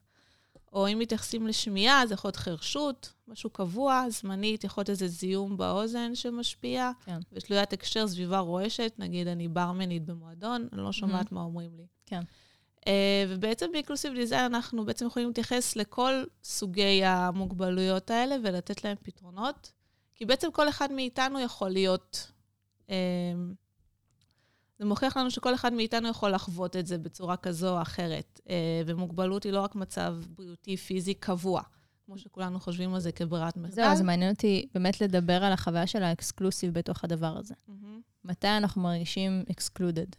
או 0.73 0.87
אם 0.87 0.99
מתייחסים 0.99 1.47
לשמיעה, 1.47 2.07
זה 2.07 2.13
יכול 2.13 2.27
להיות 2.27 2.35
חרשות, 2.35 3.13
משהו 3.27 3.49
קבוע, 3.49 4.05
זמנית, 4.09 4.63
יכול 4.63 4.81
להיות 4.81 4.89
איזה 4.89 5.07
זיהום 5.07 5.57
באוזן 5.57 6.15
שמשפיע. 6.15 6.91
כן. 7.05 7.19
ותלוית 7.31 7.73
הקשר, 7.73 8.07
סביבה 8.07 8.39
רועשת, 8.39 8.93
נגיד 8.97 9.27
אני 9.27 9.47
ברמנית 9.47 10.05
במועדון, 10.05 10.67
אני 10.73 10.81
לא 10.81 10.91
שומעת 10.91 11.31
מה 11.31 11.41
אומרים 11.41 11.75
לי. 11.77 11.85
כן. 12.05 12.21
Uh, 12.79 12.87
ובעצם 13.29 13.71
באינקלוסיב 13.71 14.13
דיזיין 14.13 14.55
אנחנו 14.55 14.85
בעצם 14.85 15.05
יכולים 15.05 15.27
להתייחס 15.27 15.75
לכל 15.75 16.23
סוגי 16.43 17.05
המוגבלויות 17.05 18.09
האלה 18.11 18.35
ולתת 18.43 18.83
להם 18.83 18.97
פתרונות, 19.03 19.71
כי 20.15 20.25
בעצם 20.25 20.51
כל 20.51 20.69
אחד 20.69 20.91
מאיתנו 20.91 21.39
יכול 21.39 21.69
להיות... 21.69 22.31
Uh, 22.87 22.91
זה 24.79 24.85
מוכיח 24.85 25.17
לנו 25.17 25.31
שכל 25.31 25.53
אחד 25.53 25.73
מאיתנו 25.73 26.07
יכול 26.07 26.31
לחוות 26.31 26.75
את 26.75 26.87
זה 26.87 26.97
בצורה 26.97 27.37
כזו 27.37 27.77
או 27.77 27.81
אחרת. 27.81 28.41
Uh, 28.43 28.49
ומוגבלות 28.85 29.43
היא 29.43 29.51
לא 29.53 29.61
רק 29.61 29.75
מצב 29.75 30.15
בריאותי, 30.35 30.77
פיזי, 30.77 31.13
קבוע, 31.13 31.61
כמו 32.05 32.17
שכולנו 32.17 32.59
חושבים 32.59 32.93
על 32.93 32.99
זה 32.99 33.11
כברירת 33.11 33.57
מחדל. 33.57 33.75
זהו, 33.75 33.85
אז 33.85 34.01
מעניין 34.01 34.33
אותי 34.33 34.67
באמת 34.73 35.01
לדבר 35.01 35.43
על 35.43 35.53
החוויה 35.53 35.87
של 35.87 36.03
האקסקלוסיב 36.03 36.73
בתוך 36.73 37.03
הדבר 37.03 37.37
הזה. 37.37 37.53
מהמם. 37.67 38.01
מתי 38.25 38.47
אנחנו 38.47 38.81
מרגישים 38.81 39.43
excluded? 39.51 40.15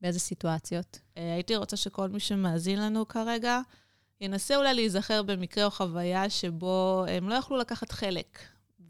באיזה 0.00 0.18
סיטואציות? 0.18 0.98
אה, 1.16 1.34
הייתי 1.34 1.56
רוצה 1.56 1.76
שכל 1.76 2.08
מי 2.08 2.20
שמאזין 2.20 2.80
לנו 2.80 3.08
כרגע, 3.08 3.60
ינסה 4.20 4.56
אולי 4.56 4.74
להיזכר 4.74 5.22
במקרה 5.22 5.64
או 5.64 5.70
חוויה 5.70 6.30
שבו 6.30 7.04
הם 7.08 7.28
לא 7.28 7.34
יכלו 7.34 7.56
לקחת 7.56 7.92
חלק, 7.92 8.38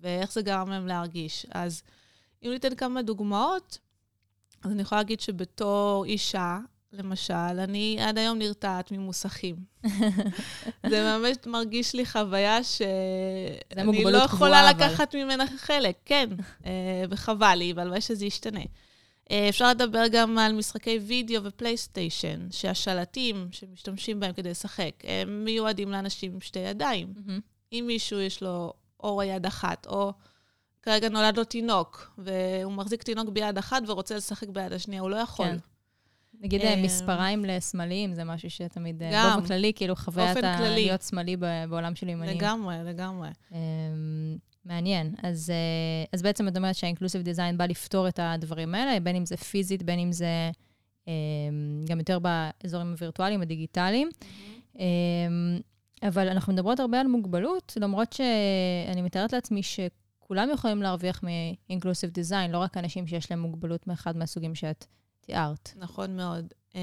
ואיך 0.01 0.33
זה 0.33 0.43
גרם 0.43 0.69
להם 0.69 0.87
להרגיש. 0.87 1.47
אז 1.51 1.83
אם 2.43 2.51
ניתן 2.51 2.75
כמה 2.75 3.03
דוגמאות, 3.03 3.79
אז 4.63 4.73
אני 4.73 4.83
יכולה 4.83 5.01
להגיד 5.01 5.21
שבתור 5.21 6.05
אישה, 6.05 6.59
למשל, 6.93 7.35
אני 7.35 7.97
עד 8.01 8.19
היום 8.19 8.39
נרתעת 8.39 8.93
ממוסכים. 8.93 9.57
זה 10.91 11.19
ממש 11.19 11.37
מרגיש 11.47 11.95
לי 11.95 12.07
חוויה 12.07 12.65
שאני 12.65 13.87
לא 13.87 13.93
קבועה, 13.93 14.25
יכולה 14.25 14.71
אבל. 14.71 14.85
לקחת 14.87 15.15
ממנה 15.15 15.45
חלק, 15.57 15.97
כן, 16.05 16.29
אה, 16.67 17.05
וחבל 17.11 17.55
לי, 17.55 17.73
והלוואי 17.77 18.01
שזה 18.01 18.27
ישתנה. 18.27 18.61
אה, 19.31 19.49
אפשר 19.49 19.71
לדבר 19.71 20.05
גם 20.13 20.39
על 20.39 20.53
משחקי 20.53 20.99
וידאו 20.99 21.45
ופלייסטיישן, 21.45 22.51
שהשלטים 22.51 23.49
שמשתמשים 23.53 24.21
בהם 24.21 24.33
כדי 24.33 24.51
לשחק, 24.51 24.93
הם 25.05 25.45
מיועדים 25.45 25.93
לאנשים 25.93 26.33
עם 26.33 26.41
שתי 26.41 26.59
ידיים. 26.59 27.15
אם 27.73 27.85
מישהו 27.87 28.21
יש 28.21 28.43
לו 28.43 28.73
או 29.03 29.23
יד 29.23 29.47
אחת, 29.47 29.87
או 29.87 30.13
כרגע 30.89 31.09
נולד 31.09 31.37
לו 31.37 31.45
תינוק, 31.45 32.13
והוא 32.19 32.73
מחזיק 32.73 33.03
תינוק 33.03 33.29
ביד 33.29 33.59
אחת 33.59 33.83
ורוצה 33.87 34.17
לשחק 34.17 34.49
ביד 34.49 34.73
השנייה, 34.73 35.03
הוא 35.03 35.11
לא 35.11 35.17
יכול. 35.17 35.47
כן. 35.47 35.57
נגיד 36.41 36.61
אה, 36.61 36.75
אה, 36.75 36.83
מספריים 36.83 37.45
לשמאליים, 37.45 38.15
זה 38.15 38.25
משהו 38.25 38.51
שתמיד, 38.51 39.03
גם. 39.13 39.31
באופן 39.31 39.47
כללי, 39.47 39.73
כאילו 39.77 39.97
חוויית. 39.97 40.37
להיות 40.61 41.03
שמאלי 41.03 41.37
בעולם 41.69 41.95
של 41.95 42.09
ימנים. 42.09 42.37
לגמרי, 42.37 42.77
לגמרי. 42.85 43.29
אמ, 43.53 43.59
מעניין. 44.65 45.15
אז, 45.23 45.51
אה, 45.51 46.05
אז 46.13 46.23
בעצם 46.23 46.49
את 46.49 46.57
אומרת 46.57 46.75
שהאינקלוסיב 46.75 47.23
דיזיין 47.23 47.59
בא 47.59 47.67
לפתור 47.67 48.09
את 48.09 48.21
הדברים 48.23 48.75
האלה, 48.75 49.01
בין 49.01 49.17
אם 49.17 49.27
זה 49.27 49.37
פיזית, 49.37 49.83
בין 49.83 49.99
אם 49.99 50.13
זה 50.13 50.51
אמ, 51.09 51.13
גם 51.89 51.99
יותר 51.99 52.19
באזורים 52.19 52.91
הווירטואליים, 52.91 53.43
הדיגיטליים. 53.43 54.09
אמ, 54.79 54.85
אבל 56.03 56.29
אנחנו 56.29 56.53
מדברות 56.53 56.81
הרבה 56.81 57.01
על 57.01 57.07
מוגבלות, 57.07 57.73
למרות 57.81 58.13
שאני 58.13 59.03
מתארת 59.03 59.33
לעצמי 59.33 59.63
שכולם 60.29 60.51
יכולים 60.51 60.83
להרוויח 60.83 61.23
מאינקלוסיב 61.23 62.11
דיזיין, 62.11 62.51
לא 62.51 62.59
רק 62.59 62.77
אנשים 62.77 63.07
שיש 63.07 63.31
להם 63.31 63.41
מוגבלות 63.41 63.87
מאחד 63.87 64.17
מהסוגים 64.17 64.55
שאת 64.55 64.85
תיארת. 65.21 65.73
נכון 65.77 66.17
מאוד. 66.17 66.55
אמ, 66.75 66.81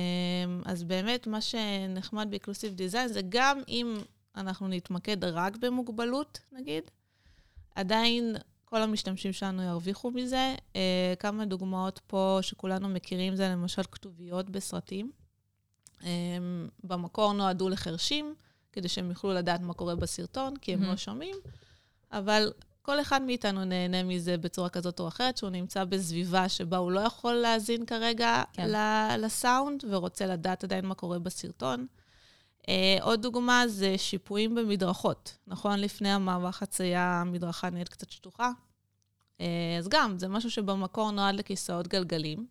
אז 0.65 0.83
באמת, 0.83 1.27
מה 1.27 1.41
שנחמד 1.41 2.27
באקלוסיב 2.29 2.73
דיזיין 2.73 3.07
זה 3.07 3.21
גם 3.29 3.61
אם 3.67 3.97
אנחנו 4.35 4.67
נתמקד 4.67 5.23
רק 5.23 5.57
במוגבלות, 5.57 6.39
נגיד, 6.51 6.83
עדיין 7.75 8.35
כל 8.65 8.81
המשתמשים 8.81 9.33
שלנו 9.33 9.63
ירוויחו 9.63 10.11
מזה. 10.11 10.55
אה, 10.75 11.13
כמה 11.19 11.45
דוגמאות 11.45 11.99
פה 12.07 12.39
שכולנו 12.41 12.89
מכירים 12.89 13.35
זה 13.35 13.49
למשל 13.49 13.83
כתוביות 13.91 14.49
בסרטים. 14.49 15.11
אמ, 16.03 16.67
במקור 16.83 17.33
נועדו 17.33 17.69
לחרשים, 17.69 18.35
כדי 18.71 18.87
שהם 18.87 19.09
יוכלו 19.09 19.33
לדעת 19.33 19.61
מה 19.61 19.73
קורה 19.73 19.95
בסרטון, 19.95 20.57
כי 20.57 20.73
הם 20.73 20.79
מהמם. 20.79 20.91
לא 20.91 20.97
שומעים, 20.97 21.35
אבל 22.11 22.51
כל 22.86 23.01
אחד 23.01 23.22
מאיתנו 23.22 23.65
נהנה 23.65 24.04
מזה 24.04 24.38
בצורה 24.38 24.70
כזאת 24.70 25.00
או 25.00 25.08
אחרת, 25.08 25.38
שהוא 25.38 25.50
נמצא 25.50 25.84
בסביבה 25.84 26.50
שבה 26.50 26.77
הוא 26.77 26.92
לא 26.92 27.00
יכול 27.00 27.34
להאזין 27.34 27.86
כרגע 27.86 28.44
כן. 28.54 28.68
לסאונד, 29.20 29.84
ורוצה 29.89 30.25
לדעת 30.25 30.63
עדיין 30.63 30.86
מה 30.86 30.96
קורה 30.96 31.20
בסרטון. 31.20 31.88
Uh, 32.62 32.68
עוד 33.01 33.22
דוגמה 33.22 33.63
זה 33.68 33.98
שיפועים 33.98 34.56
במדרכות. 34.56 35.38
נכון, 35.48 35.80
לפני 35.80 36.10
המעבר 36.10 36.51
חצייה 36.51 37.22
המדרכה 37.22 37.70
נהיית 37.70 37.89
קצת 37.89 38.10
שטוחה. 38.10 38.51
Uh, 39.38 39.42
אז 39.80 39.88
גם, 39.88 40.20
זה 40.20 40.27
משהו 40.27 40.51
שבמקור 40.51 41.12
נועד 41.12 41.36
לכיסאות 41.36 41.88
גלגלים, 41.88 42.48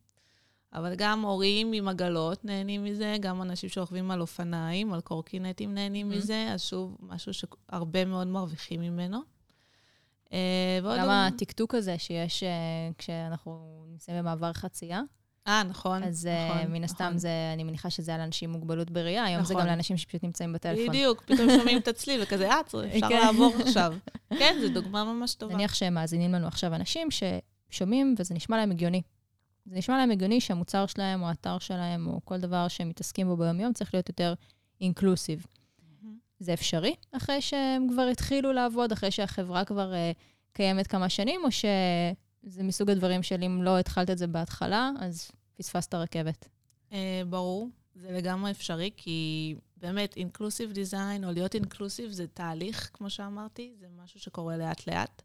אבל 0.73 0.95
גם 0.97 1.23
הורים 1.23 1.73
עם 1.73 1.88
עגלות 1.88 2.45
נהנים 2.45 2.85
מזה, 2.85 3.17
גם 3.21 3.43
אנשים 3.43 3.69
שרוכבים 3.69 4.11
על 4.11 4.21
אופניים, 4.21 4.93
על 4.93 5.00
קורקינטים 5.00 5.75
נהנים 5.75 6.12
Mhm. 6.12 6.14
מזה, 6.14 6.50
אז 6.55 6.62
שוב, 6.62 6.97
משהו 7.00 7.33
שהרבה 7.35 8.05
מאוד 8.05 8.26
מרוויחים 8.26 8.81
ממנו. 8.81 9.34
גם 10.83 10.99
דוגמה- 11.00 11.26
הטקטוק 11.26 11.75
הזה 11.75 11.99
שיש 11.99 12.43
אה, 12.43 12.49
כשאנחנו 12.99 13.85
נמצאים 13.88 14.19
במעבר 14.19 14.53
חצייה, 14.53 15.00
אה, 15.47 15.62
נכון. 15.62 16.03
אז 16.03 16.26
אה, 16.26 16.49
נכון, 16.49 16.73
מן 16.73 16.85
הסתם 16.85 17.05
נכון. 17.05 17.19
זה, 17.19 17.31
אני 17.55 17.64
מניחה 17.64 17.91
שזה 17.91 18.14
על 18.14 18.21
אנשים 18.21 18.50
עם 18.50 18.57
מוגבלות 18.57 18.91
בראייה, 18.91 19.25
היום 19.25 19.45
זה 19.45 19.55
גם 19.55 19.61
נכון. 19.61 19.71
לאנשים 19.71 19.97
שפשוט 19.97 20.25
נמצאים 20.25 20.53
בטלפון. 20.53 20.88
בדיוק, 20.88 21.23
פתאום 21.23 21.49
שומעים 21.59 21.79
את 21.79 21.88
הצליל 21.88 22.23
וכזה, 22.23 22.50
אה, 22.50 22.61
אפשר 22.61 23.09
כן. 23.09 23.21
לעבור 23.26 23.55
עכשיו. 23.67 23.95
כן, 24.38 24.57
זו 24.61 24.69
דוגמה 24.69 25.05
ממש 25.05 25.35
טובה. 25.35 25.55
נניח 25.55 25.75
שהם 25.75 25.95
מאזינים 25.95 26.33
לנו 26.33 26.47
עכשיו 26.47 26.75
אנשים 26.75 27.09
ששומעים 27.11 28.14
וזה 28.19 28.35
נשמע 28.35 28.57
להם 28.57 28.71
הגיוני. 28.71 29.03
זה 29.67 29.76
נשמע 29.76 29.97
להם 29.97 30.11
הגיוני 30.11 30.41
שהמוצר 30.41 30.87
שלהם 30.87 31.23
או 31.23 31.29
האתר 31.29 31.59
שלהם 31.59 32.07
או 32.07 32.21
כל 32.25 32.41
דבר 32.41 32.69
שהם 32.69 32.88
מתעסקים 32.88 33.26
בו 33.26 33.37
ביום-יום 33.37 33.73
צריך 33.73 33.95
להיות 33.95 34.09
יותר 34.09 34.35
אינקלוסיב. 34.81 35.47
זה 36.38 36.53
אפשרי 36.53 36.95
אחרי 37.12 37.41
שהם 37.41 37.87
כבר 37.91 38.03
התחילו 38.03 38.53
לעבוד, 38.53 38.93
אחרי 38.93 39.11
שהחברה 39.11 39.64
כבר 39.64 39.93
uh, 39.93 40.17
קיימת 40.53 40.87
כמה 40.87 41.09
שנים, 41.09 41.41
או 41.45 41.50
שזה 41.50 42.62
מסוג 42.62 42.91
הדברים 42.91 43.23
של 43.23 43.43
אם 43.43 43.62
לא 43.62 43.79
התחלת 43.79 44.11
את 44.11 44.19
זה 44.19 44.26
בהתחלה, 44.26 44.91
אז 45.00 45.31
פספסת 45.57 45.95
רכבת. 45.95 46.49
אה, 46.93 47.23
ברור, 47.29 47.69
זה 47.95 48.11
לגמרי 48.11 48.50
אפשרי, 48.50 48.91
כי 48.97 49.55
באמת, 49.76 50.17
אינקלוסיב 50.17 50.73
דיזיין, 50.73 51.25
או 51.25 51.33
להיות 51.33 51.55
אינקלוסיב, 51.55 52.11
זה 52.11 52.26
תהליך, 52.26 52.91
כמו 52.93 53.11
שאמרתי, 53.11 53.73
זה 53.81 53.87
משהו 54.05 54.21
שקורה 54.21 54.57
לאט-לאט. 54.57 55.23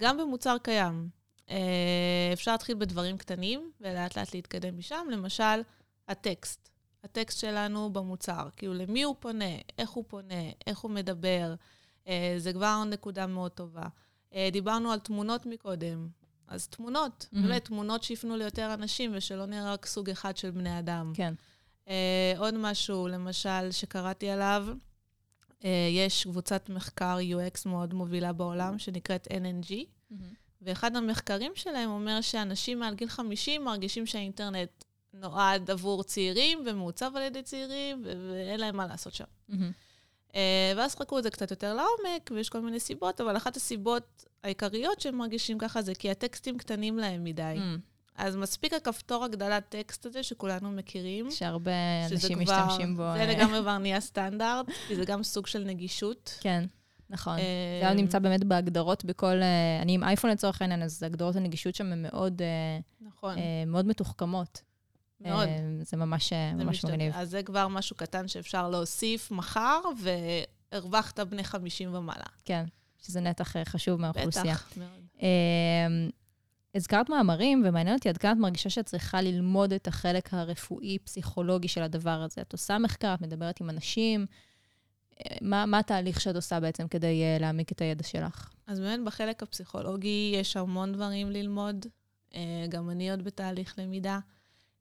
גם 0.00 0.18
במוצר 0.18 0.56
קיים. 0.62 1.08
אה, 1.50 2.30
אפשר 2.32 2.52
להתחיל 2.52 2.76
בדברים 2.76 3.18
קטנים, 3.18 3.70
ולאט-לאט 3.80 4.34
להתקדם 4.34 4.78
משם. 4.78 5.06
למשל, 5.10 5.62
הטקסט. 6.08 6.69
הטקסט 7.04 7.40
שלנו 7.40 7.92
במוצר. 7.92 8.48
כאילו, 8.56 8.74
למי 8.74 9.02
הוא 9.02 9.16
פונה, 9.20 9.54
איך 9.78 9.90
הוא 9.90 10.04
פונה, 10.08 10.50
איך 10.66 10.78
הוא 10.78 10.90
מדבר. 10.90 11.54
אה, 12.08 12.34
זה 12.38 12.52
כבר 12.52 12.84
נקודה 12.84 13.26
מאוד 13.26 13.50
טובה. 13.50 13.86
אה, 14.34 14.48
דיברנו 14.52 14.92
על 14.92 14.98
תמונות 14.98 15.46
מקודם. 15.46 16.08
אז 16.48 16.68
תמונות, 16.68 17.26
מהמם. 17.32 17.48
באמת, 17.48 17.64
תמונות 17.64 18.02
שיפנו 18.02 18.36
ליותר 18.36 18.74
אנשים, 18.74 19.10
ושלא 19.14 19.46
נראה 19.46 19.72
רק 19.72 19.86
סוג 19.86 20.10
אחד 20.10 20.36
של 20.36 20.50
בני 20.50 20.78
אדם. 20.78 21.12
כן. 21.14 21.34
אה, 21.88 22.34
עוד 22.38 22.54
משהו, 22.54 23.08
למשל, 23.08 23.70
שקראתי 23.70 24.30
עליו, 24.30 24.66
אה, 25.64 25.88
יש 25.90 26.24
קבוצת 26.24 26.68
מחקר 26.68 27.18
UX 27.18 27.68
מאוד 27.68 27.94
מובילה 27.94 28.32
בעולם, 28.32 28.78
שנקראת 28.78 29.28
NNG, 29.28 29.72
ואחד 30.62 30.96
המחקרים 30.96 31.52
שלהם 31.54 31.90
אומר 31.90 32.20
שאנשים 32.20 32.78
מעל 32.78 32.94
גיל 32.94 33.08
50 33.08 33.64
מרגישים 33.64 34.06
שהאינטרנט 34.06 34.84
נועד 35.14 35.70
עבור 35.70 36.02
צעירים 36.02 36.64
ומעוצב 36.66 37.10
על 37.16 37.22
ידי 37.22 37.42
צעירים, 37.42 38.02
ואין 38.04 38.60
להם 38.60 38.76
מה 38.76 38.86
לעשות 38.86 39.14
שם. 39.14 39.24
אה, 40.34 40.72
ואז 40.76 40.94
חקרו 40.94 41.18
את 41.18 41.22
זה 41.22 41.30
קצת 41.30 41.50
יותר 41.50 41.74
לעומק, 41.74 42.30
ויש 42.34 42.48
כל 42.48 42.60
מיני 42.60 42.80
סיבות, 42.80 43.20
אבל 43.20 43.36
אחת 43.36 43.56
הסיבות 43.56 44.24
העיקריות 44.44 45.00
שהם 45.00 45.18
מרגישים 45.18 45.58
ככה 45.58 45.82
זה 45.82 45.94
כי 45.94 46.10
הטקסטים 46.10 46.58
קטנים 46.58 46.98
להם 46.98 47.24
מדי. 47.24 47.54
מהמם. 47.56 47.78
אז 48.16 48.36
מספיק 48.36 48.72
הכפתור 48.72 49.24
הגדלת 49.24 49.68
טקסט 49.68 50.06
הזה 50.06 50.22
שכולנו 50.22 50.70
מכירים. 50.70 51.30
שהרבה 51.30 51.70
אנשים 52.12 52.44
כבר- 52.44 52.66
משתמשים 52.66 52.96
בו. 52.96 53.02
זה 53.02 53.20
אה, 53.20 53.26
לגמרי 53.26 53.60
כבר 53.60 53.78
נהיה 53.82 54.00
סטנדרט, 54.00 54.66
כי 54.88 54.96
זה 54.96 55.04
גם 55.04 55.22
סוג 55.22 55.46
של 55.46 55.64
נגישות. 55.64 56.38
כן, 56.40 56.64
נכון. 57.10 57.38
אה, 57.38 57.42
זה 57.82 57.86
גם 57.86 57.96
נמצא 57.96 58.18
באמת 58.18 58.44
בהגדרות 58.44 59.04
בכל... 59.04 59.40
אני 59.82 59.94
עם 59.94 60.04
אייפון 60.04 60.30
לצורך 60.30 60.62
העניין, 60.62 60.82
אז 60.82 61.02
הגדרות 61.02 61.36
הנגישות 61.36 61.74
שם 61.74 61.92
הן 61.92 62.02
מאוד, 62.02 62.42
נכון, 63.00 63.34
מאוד 63.66 63.86
מתוחכמות. 63.86 64.62
מאוד. 65.20 65.48
אה, 65.48 65.58
זה 65.82 65.96
ממש 65.96 66.32
אה, 66.32 66.52
זה 66.56 66.64
ממש 66.64 66.76
משתנה. 66.76 66.92
מגניב. 66.92 67.12
אז 67.16 67.30
זה 67.30 67.42
כבר 67.42 67.68
משהו 67.68 67.96
קטן 67.96 68.28
שאפשר 68.28 68.70
להוסיף 68.70 69.30
מחר, 69.30 69.80
והרווחת 70.72 71.20
בני 71.20 71.44
50 71.44 71.94
ומעלה. 71.94 72.24
כן, 72.44 72.64
שזה 72.98 73.20
נתח 73.20 73.56
אה, 73.56 73.64
חשוב 73.64 74.00
מהאוכלוסייה. 74.00 74.54
בטח, 74.54 74.76
מאוד. 74.76 74.88
אמ, 75.22 76.10
הזכרת 76.74 77.08
מאמרים, 77.08 77.62
ומעניין 77.66 77.96
אותי 77.96 78.08
עד 78.08 78.18
כמה 78.18 78.32
את 78.32 78.36
מרגישה 78.36 78.70
שאת 78.70 78.86
צריכה 78.86 79.22
ללמוד 79.22 79.72
את 79.72 79.86
החלק 79.88 80.34
הרפואי-פסיכולוגי 80.34 81.68
של 81.68 81.82
הדבר 81.82 82.22
הזה. 82.22 82.40
את 82.40 82.52
עושה 82.52 82.78
מחקר, 82.78 83.14
את 83.14 83.20
מדברת 83.20 83.60
עם 83.60 83.70
אנשים. 83.70 84.26
מה, 85.40 85.66
מה 85.66 85.78
התהליך 85.78 86.20
שאת 86.20 86.36
עושה 86.36 86.60
בעצם 86.60 86.88
כדי 86.88 87.22
uh, 87.22 87.40
להעמיק 87.40 87.72
את 87.72 87.80
הידע 87.80 88.04
שלך? 88.04 88.50
אז 88.66 88.80
באמת 88.80 89.00
בחלק 89.04 89.42
הפסיכולוגי 89.42 90.32
יש 90.34 90.56
המון 90.56 90.92
דברים 90.92 91.30
ללמוד. 91.30 91.86
Uh, 92.30 92.34
גם 92.68 92.90
אני 92.90 93.10
עוד 93.10 93.24
בתהליך 93.24 93.78
למידה. 93.78 94.18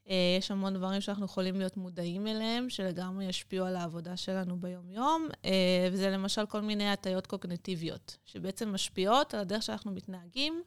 Uh, 0.10 0.12
יש 0.38 0.52
המון 0.52 0.74
דברים 0.74 1.02
שאנחנו 1.02 1.26
יכולים 1.26 1.56
להיות 1.56 1.78
מודעים 1.78 2.28
אליהם, 2.28 2.70
שלגמרי 2.70 3.26
ישפיעו 3.26 3.66
על 3.66 3.76
העבודה 3.76 4.18
שלנו 4.18 4.60
ביום-יום, 4.60 5.28
uh, 5.32 5.46
וזה 5.92 6.10
למשל 6.10 6.46
כל 6.46 6.62
מיני 6.62 6.90
הטיות 6.90 7.28
קוגנטיביות, 7.28 8.18
שבעצם 8.26 8.74
משפיעות 8.74 9.34
על 9.34 9.40
הדרך 9.40 9.64
שאנחנו 9.64 9.92
מתנהגים, 9.92 10.64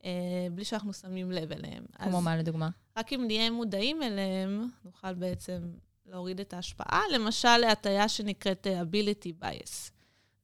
uh, 0.00 0.04
בלי 0.52 0.64
שאנחנו 0.64 0.92
שמים 0.92 1.32
לב 1.32 1.52
אליהם. 1.52 1.84
כמו 2.02 2.20
מה 2.20 2.36
לדוגמה? 2.36 2.68
רק 2.96 3.12
אם 3.12 3.24
נהיה 3.26 3.50
מודעים 3.50 4.02
אליהם, 4.02 4.68
נוכל 4.84 5.14
בעצם 5.14 5.72
להוריד 6.06 6.40
את 6.40 6.54
ההשפעה, 6.54 7.02
למשל 7.12 7.56
להטיה 7.56 8.08
שנקראת 8.08 8.66
אה, 8.66 8.82
ability 8.82 9.44
bias. 9.44 9.90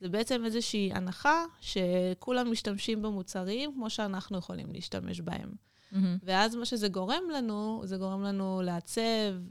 זה 0.00 0.08
בעצם 0.08 0.44
איזושהי 0.44 0.90
הנחה 0.92 1.44
שכולם 1.60 2.52
משתמשים 2.52 3.02
במוצרים 3.02 3.72
כמו 3.74 3.90
שאנחנו 3.90 4.38
יכולים 4.38 4.72
להשתמש 4.72 5.20
בהם. 5.20 5.52
Mm-hmm. 5.92 5.96
ואז 6.22 6.54
מה 6.54 6.64
שזה 6.64 6.88
גורם 6.88 7.22
לנו, 7.32 7.82
זה 7.84 7.96
גורם 7.96 8.22
לנו 8.22 8.62
לעצב, 8.64 9.02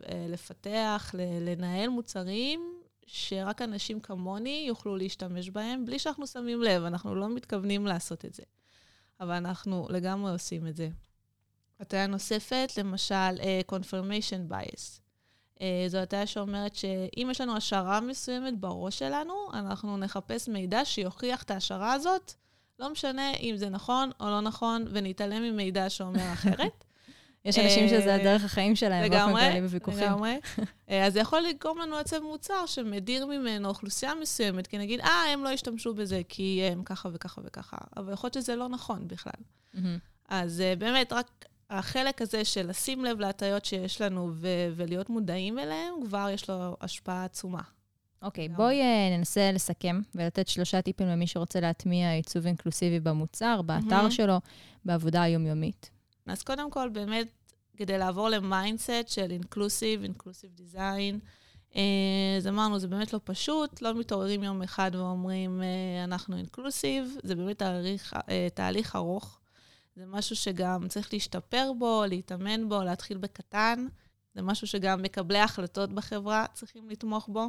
אה, 0.09 0.25
לפתח, 0.29 1.15
לנהל 1.41 1.89
מוצרים 1.89 2.73
שרק 3.05 3.61
אנשים 3.61 3.99
כמוני 3.99 4.65
יוכלו 4.67 4.95
להשתמש 4.95 5.49
בהם, 5.49 5.85
בלי 5.85 5.99
שאנחנו 5.99 6.27
שמים 6.27 6.61
לב, 6.61 6.83
אנחנו 6.83 7.15
לא 7.15 7.29
מתכוונים 7.29 7.85
לעשות 7.85 8.25
את 8.25 8.33
זה. 8.33 8.43
אבל 9.19 9.33
אנחנו 9.33 9.87
לגמרי 9.89 10.31
עושים 10.31 10.67
את 10.67 10.75
זה. 10.75 10.89
הטעיה 11.79 12.07
נוספת, 12.07 12.71
למשל, 12.77 13.35
uh, 13.37 13.73
confirmation 13.73 14.51
bias. 14.51 15.01
אה, 15.61 15.85
זו 15.87 15.97
הטעיה 15.97 16.27
שאומרת 16.27 16.75
שאם 16.75 17.27
יש 17.31 17.41
לנו 17.41 17.57
השערה 17.57 18.01
מסוימת 18.01 18.59
בראש 18.59 18.99
שלנו, 18.99 19.33
אנחנו 19.53 19.97
נחפש 19.97 20.49
מידע 20.49 20.85
שיוכיח 20.85 21.43
את 21.43 21.51
ההשערה 21.51 21.93
הזאת, 21.93 22.33
לא 22.79 22.89
משנה 22.89 23.33
אם 23.33 23.53
זה 23.57 23.69
נכון 23.69 24.11
או 24.19 24.25
לא 24.25 24.41
נכון, 24.41 24.85
ונתעלם 24.91 25.43
ממידע 25.43 25.89
שאומר 25.89 26.33
אחרת. 26.33 26.83
יש 27.45 27.59
אנשים 27.59 27.87
שזה 27.87 28.15
הדרך 28.15 28.43
החיים 28.43 28.75
שלהם, 28.75 29.09
באופן 29.09 29.33
כללי 29.33 29.61
בוויכוחים. 29.61 30.03
לגמרי, 30.03 30.39
אה, 30.89 31.05
אז 31.05 31.13
זה 31.13 31.19
יכול 31.19 31.41
לגרום 31.41 31.77
לנו 31.79 31.95
לעצב 31.95 32.19
מוצר 32.19 32.65
שמדיר 32.65 33.25
ממנו 33.25 33.69
אוכלוסייה 33.69 34.15
מסוימת, 34.15 34.67
כי 34.67 34.77
נגיד, 34.77 34.99
אה, 34.99 35.23
הם 35.33 35.43
לא 35.43 35.49
השתמשו 35.49 35.93
בזה 35.93 36.21
כי 36.29 36.61
הם 36.71 36.83
ככה 36.83 37.09
וככה 37.13 37.41
וככה, 37.45 37.77
אבל 37.97 38.13
יכול 38.13 38.27
להיות 38.27 38.33
שזה 38.33 38.55
לא 38.55 38.69
נכון 38.69 39.07
בכלל. 39.07 39.41
אז 40.29 40.61
אה, 40.61 40.73
באמת, 40.75 41.13
רק 41.13 41.45
החלק 41.69 42.21
הזה 42.21 42.45
של 42.45 42.69
לשים 42.69 43.05
לב 43.05 43.19
להטיות 43.19 43.65
שיש 43.65 44.01
לנו 44.01 44.31
ו- 44.33 44.69
ולהיות 44.75 45.09
מודעים 45.09 45.59
אליהם, 45.59 45.93
כבר 46.05 46.29
יש 46.33 46.49
לו 46.49 46.77
השפעה 46.81 47.25
עצומה. 47.25 47.61
אוקיי, 48.21 48.45
אוקיי, 48.45 48.57
בואי 48.57 48.81
אה, 48.81 49.17
ננסה 49.17 49.51
לסכם 49.51 50.01
ולתת 50.15 50.47
שלושה 50.47 50.81
טיפים 50.81 51.07
למי 51.07 51.27
שרוצה 51.27 51.59
להטמיע 51.59 52.13
עיצוב 52.13 52.45
אינקלוסיבי 52.45 52.99
במוצר, 52.99 53.61
באתר 53.61 54.07
אמ-המ. 54.07 54.11
שלו, 54.11 54.39
בעבודה 54.85 55.21
היומיומית. 55.21 55.89
אז 56.25 56.43
קודם 56.43 56.71
כל, 56.71 56.89
באמת, 56.89 57.27
כדי 57.77 57.97
לעבור 57.97 58.29
ל 58.29 58.39
mindset 58.39 59.07
של 59.07 59.31
inclusive, 59.31 60.03
inclusive 60.03 60.51
design, 60.53 61.19
אז 62.37 62.47
אמרנו, 62.47 62.79
זה 62.79 62.87
באמת 62.87 63.13
לא 63.13 63.19
פשוט, 63.23 63.81
לא 63.81 63.93
מתעוררים 63.93 64.43
יום 64.43 64.61
אחד 64.61 64.91
ואומרים, 64.93 65.61
אה, 65.61 66.03
אנחנו 66.03 66.37
inclusive, 66.37 67.17
זה 67.23 67.35
באמת 67.35 67.59
תהליך, 67.59 68.13
תהליך 68.53 68.95
ארוך. 68.95 69.39
זה 69.95 70.05
משהו 70.05 70.35
שגם 70.35 70.87
צריך 70.87 71.13
להשתפר 71.13 71.71
בו, 71.77 72.03
להתאמן 72.07 72.69
בו, 72.69 72.83
להתחיל 72.83 73.17
בקטן. 73.17 73.87
זה 74.35 74.41
משהו 74.41 74.67
שגם 74.67 75.01
מקבלי 75.01 75.37
ההחלטות 75.37 75.93
בחברה 75.93 76.45
צריכים 76.53 76.89
לתמוך 76.89 77.29
בו. 77.29 77.47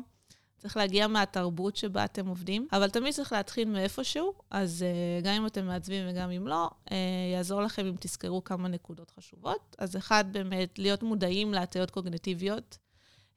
צריך 0.58 0.76
להגיע 0.76 1.06
מהתרבות 1.06 1.76
שבה 1.76 2.04
אתם 2.04 2.26
עובדים, 2.26 2.68
אבל 2.72 2.90
תמיד 2.90 3.14
צריך 3.14 3.32
להתחיל 3.32 3.68
מאיפשהו, 3.68 4.32
אז 4.50 4.84
uh, 5.20 5.24
גם 5.24 5.34
אם 5.34 5.46
אתם 5.46 5.66
מעצבים 5.66 6.06
וגם 6.10 6.30
אם 6.30 6.46
לא, 6.46 6.70
uh, 6.86 6.92
יעזור 7.32 7.62
לכם 7.62 7.86
אם 7.86 7.94
תזכרו 8.00 8.44
כמה 8.44 8.68
נקודות 8.68 9.10
חשובות. 9.10 9.76
אז 9.78 9.96
אחד, 9.96 10.24
באמת, 10.32 10.78
להיות 10.78 11.02
מודעים 11.02 11.54
להטיות 11.54 11.90
קוגנטיביות 11.90 12.78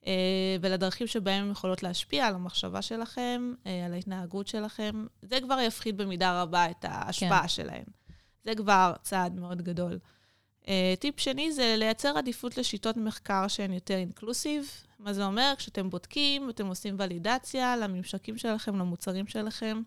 uh, 0.01 0.05
ולדרכים 0.61 1.07
שבהם 1.07 1.43
הן 1.45 1.51
יכולות 1.51 1.83
להשפיע 1.83 2.27
על 2.27 2.35
המחשבה 2.35 2.81
שלכם, 2.81 3.53
uh, 3.63 3.67
על 3.85 3.93
ההתנהגות 3.93 4.47
שלכם. 4.47 5.05
זה 5.21 5.39
כבר 5.41 5.59
יפחית 5.59 5.95
במידה 5.95 6.41
רבה 6.41 6.71
את 6.71 6.85
ההשפעה 6.87 7.41
כן. 7.41 7.47
שלהם. 7.47 7.85
זה 8.43 8.55
כבר 8.55 8.93
צעד 9.01 9.39
מאוד 9.39 9.61
גדול. 9.61 9.99
Uh, 10.71 10.99
טיפ 10.99 11.19
שני 11.19 11.51
זה 11.51 11.75
לייצר 11.77 12.17
עדיפות 12.17 12.57
לשיטות 12.57 12.97
מחקר 12.97 13.47
שהן 13.47 13.73
יותר 13.73 13.95
אינקלוסיב. 13.97 14.69
מה 14.99 15.13
זה 15.13 15.25
אומר? 15.25 15.53
כשאתם 15.57 15.89
בודקים, 15.89 16.49
אתם 16.49 16.67
עושים 16.67 16.95
ולידציה 16.99 17.77
לממשקים 17.77 18.37
שלכם, 18.37 18.75
למוצרים 18.75 19.27
שלכם. 19.27 19.81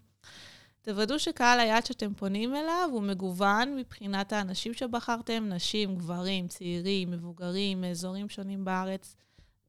תוודאו 0.82 1.18
שקהל 1.18 1.60
היעד 1.60 1.86
שאתם 1.86 2.14
פונים 2.14 2.54
אליו 2.54 2.88
הוא 2.92 3.02
מגוון 3.02 3.76
מבחינת 3.76 4.32
האנשים 4.32 4.74
שבחרתם, 4.74 5.48
נשים, 5.48 5.96
גברים, 5.96 6.48
צעירים, 6.48 7.10
מבוגרים, 7.10 7.80
מאזורים 7.80 8.28
שונים 8.28 8.64
בארץ, 8.64 9.16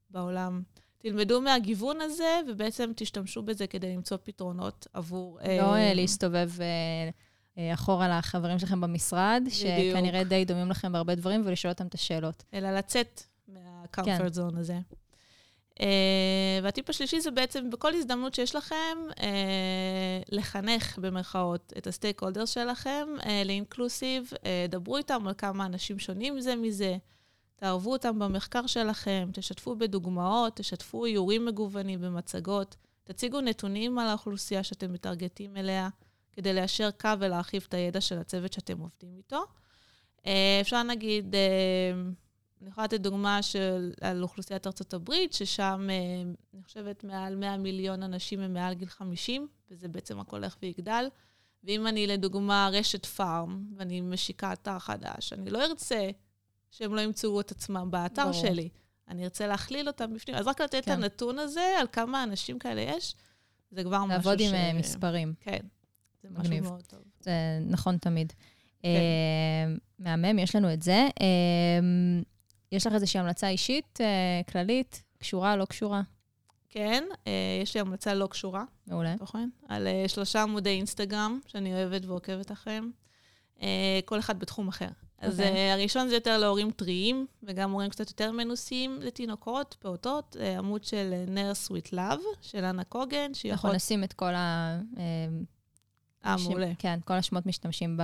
בעולם. 0.09 0.61
תלמדו 0.97 1.41
מהגיוון 1.41 2.01
הזה, 2.01 2.39
ובעצם 2.47 2.91
תשתמשו 2.95 3.41
בזה 3.41 3.67
כדי 3.67 3.93
למצוא 3.93 4.17
פתרונות 4.23 4.87
עבור... 4.93 5.39
לא 5.41 5.75
uh, 5.75 5.93
להסתובב... 5.93 6.49
Uh... 6.57 6.61
אה, 6.61 7.09
אחורה 7.73 8.17
לחברים 8.17 8.59
שלכם 8.59 8.81
במשרד, 8.81 9.43
בדיוק. 9.45 9.95
שכנראה 9.95 10.23
די 10.23 10.45
דומים 10.45 10.69
לכם 10.69 10.91
בהרבה 10.91 11.15
דברים, 11.15 11.41
ולשאול 11.45 11.71
אותם 11.71 11.87
את 11.87 11.93
השאלות. 11.93 12.43
אלא 12.53 12.71
לצאת 12.71 13.23
מה-comfort 13.47 14.05
כן. 14.05 14.27
zone 14.27 14.59
הזה. 14.59 14.79
Uh, 15.79 15.83
והטיפ 16.63 16.89
השלישי 16.89 17.21
זה 17.21 17.31
בעצם, 17.31 17.69
בכל 17.69 17.93
הזדמנות 17.93 18.35
שיש 18.35 18.55
לכם, 18.55 18.97
uh, 19.11 19.21
לחנך, 20.31 20.99
במרכאות, 20.99 21.73
את 21.77 21.87
הסטייק 21.87 22.21
הולדר 22.21 22.45
שלכם 22.45 23.07
uh, 23.19 23.25
לאינקלוסיב, 23.45 24.29
uh, 24.33 24.37
דברו 24.69 24.97
איתם 24.97 25.27
על 25.27 25.33
כמה 25.37 25.65
אנשים 25.65 25.99
שונים 25.99 26.39
זה 26.39 26.55
מזה, 26.55 26.97
תערבו 27.55 27.91
אותם 27.93 28.19
במחקר 28.19 28.67
שלכם, 28.67 29.29
תשתפו 29.33 29.75
בדוגמאות, 29.75 30.55
תשתפו 30.55 31.05
איורים 31.05 31.45
מגוונים 31.45 32.01
במצגות, 32.01 32.75
תציגו 33.03 33.41
נתונים 33.41 33.99
על 33.99 34.07
האוכלוסייה 34.07 34.63
שאתם 34.63 34.93
מטרגטים 34.93 35.57
אליה. 35.57 35.89
כדי 36.35 36.53
ליישר 36.53 36.89
קו 36.91 37.09
ולהרחיב 37.19 37.65
את 37.69 37.73
הידע 37.73 38.01
של 38.01 38.17
הצוות 38.17 38.53
שאתם 38.53 38.79
עובדים 38.79 39.17
איתו. 39.17 39.43
אה, 40.25 40.57
אפשר 40.61 40.83
נגיד, 40.83 41.35
אה, 41.35 41.91
אני 42.61 42.69
יכולה 42.69 42.85
לתת 42.85 43.01
דוגמה 43.01 43.41
של, 43.41 43.91
על 44.01 44.23
אוכלוסיית 44.23 44.67
ארצות 44.67 44.93
הברית, 44.93 45.33
ששם, 45.33 45.87
אה, 45.89 46.31
אני 46.53 46.63
חושבת, 46.63 47.03
מעל 47.03 47.35
100 47.35 47.57
מיליון 47.57 48.03
אנשים 48.03 48.39
הם 48.39 48.53
מעל 48.53 48.73
גיל 48.73 48.89
50, 48.89 49.47
וזה 49.71 49.87
בעצם 49.87 50.19
רק 50.19 50.29
הולך 50.29 50.57
ויגדל. 50.61 51.07
ואם 51.63 51.87
אני, 51.87 52.07
לדוגמה, 52.07 52.69
רשת 52.71 53.05
פארם, 53.05 53.65
ואני 53.77 54.01
משיקה 54.01 54.53
אתר 54.53 54.79
חדש, 54.79 55.33
אני 55.33 55.49
לא 55.49 55.65
ארצה 55.65 56.09
שהם 56.71 56.95
לא 56.95 57.01
ימצאו 57.01 57.39
את 57.39 57.51
עצמם 57.51 57.91
באתר 57.91 58.21
ברור. 58.21 58.33
שלי. 58.33 58.69
אני 59.07 59.23
ארצה 59.23 59.47
להכליל 59.47 59.87
אותם 59.87 60.13
בפנים. 60.13 60.37
אז 60.37 60.47
רק 60.47 60.61
לתת 60.61 60.85
כן. 60.85 60.91
את 60.91 60.97
הנתון 60.97 61.39
הזה, 61.39 61.75
על 61.79 61.87
כמה 61.91 62.23
אנשים 62.23 62.59
כאלה 62.59 62.81
יש, 62.81 63.15
זה 63.71 63.83
כבר 63.83 64.05
משהו 64.05 64.21
ש... 64.21 64.25
לעבוד 64.25 64.41
עם 64.41 64.77
מספרים. 64.77 65.33
כן. 65.39 65.59
זה 66.29 66.39
משהו 66.39 66.43
מגניב. 66.43 66.63
מאוד 66.63 66.81
טוב. 66.81 66.99
זה 67.19 67.31
נכון 67.65 67.97
תמיד. 67.97 68.33
כן. 68.81 68.89
Uh, 68.89 69.79
מהמם, 69.99 70.39
יש 70.39 70.55
לנו 70.55 70.73
את 70.73 70.81
זה. 70.81 71.07
Uh, 71.19 71.23
יש 72.71 72.87
לך 72.87 72.93
איזושהי 72.93 73.19
המלצה 73.19 73.49
אישית, 73.49 73.99
uh, 73.99 74.51
כללית, 74.51 75.03
קשורה, 75.19 75.55
לא 75.55 75.65
קשורה? 75.65 76.01
כן, 76.69 77.03
uh, 77.11 77.17
יש 77.63 77.75
לי 77.75 77.81
המלצה 77.81 78.13
לא 78.13 78.27
קשורה. 78.27 78.63
מעולה. 78.87 79.15
נכון? 79.21 79.49
על 79.67 79.87
uh, 79.87 80.07
שלושה 80.07 80.41
עמודי 80.41 80.69
אינסטגרם 80.69 81.39
שאני 81.47 81.73
אוהבת 81.73 82.05
ועוקבת 82.05 82.51
אחריהם. 82.51 82.91
Uh, 83.57 83.61
כל 84.05 84.19
אחד 84.19 84.39
בתחום 84.39 84.67
אחר. 84.67 84.87
Okay. 84.87 85.25
אז 85.25 85.39
uh. 85.39 85.43
הראשון 85.73 86.07
זה 86.07 86.15
יותר 86.15 86.37
להורים 86.37 86.71
טריים, 86.71 87.25
וגם 87.43 87.71
הורים 87.71 87.89
קצת 87.89 88.09
יותר 88.09 88.31
מנוסים 88.31 88.99
לתינוקות, 89.01 89.75
פעוטות, 89.79 90.35
uh, 90.39 90.57
עמוד 90.57 90.83
של 90.83 91.23
נר 91.27 91.53
סוויט 91.53 91.93
לאב, 91.93 92.19
של 92.41 92.63
אנה 92.63 92.83
קוגן, 92.83 93.33
שיכול... 93.33 93.51
אנחנו 93.51 93.73
נשים 93.73 94.03
את 94.03 94.13
כל 94.13 94.35
ה... 94.35 94.79
אה, 96.25 96.35
מעולה. 96.43 96.71
כן, 96.79 96.99
כל 97.05 97.13
השמות 97.13 97.45
משתמשים 97.45 97.97
ב, 97.97 98.03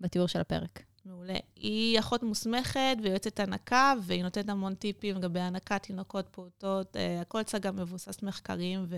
בתיאור 0.00 0.28
של 0.28 0.40
הפרק. 0.40 0.82
מעולה. 1.04 1.36
היא 1.56 1.98
אחות 1.98 2.22
מוסמכת 2.22 2.96
ויועצת 3.02 3.40
הנקה, 3.40 3.94
והיא 4.02 4.22
נותנת 4.22 4.48
המון 4.48 4.74
טיפים 4.74 5.16
לגבי 5.16 5.40
הנקת 5.40 5.82
תינוקות, 5.82 6.28
פעוטות. 6.30 6.96
Uh, 6.96 6.98
הכל 7.20 7.40
גם 7.60 7.76
מבוסס 7.76 8.22
מחקרים, 8.22 8.84
ו- 8.88 8.96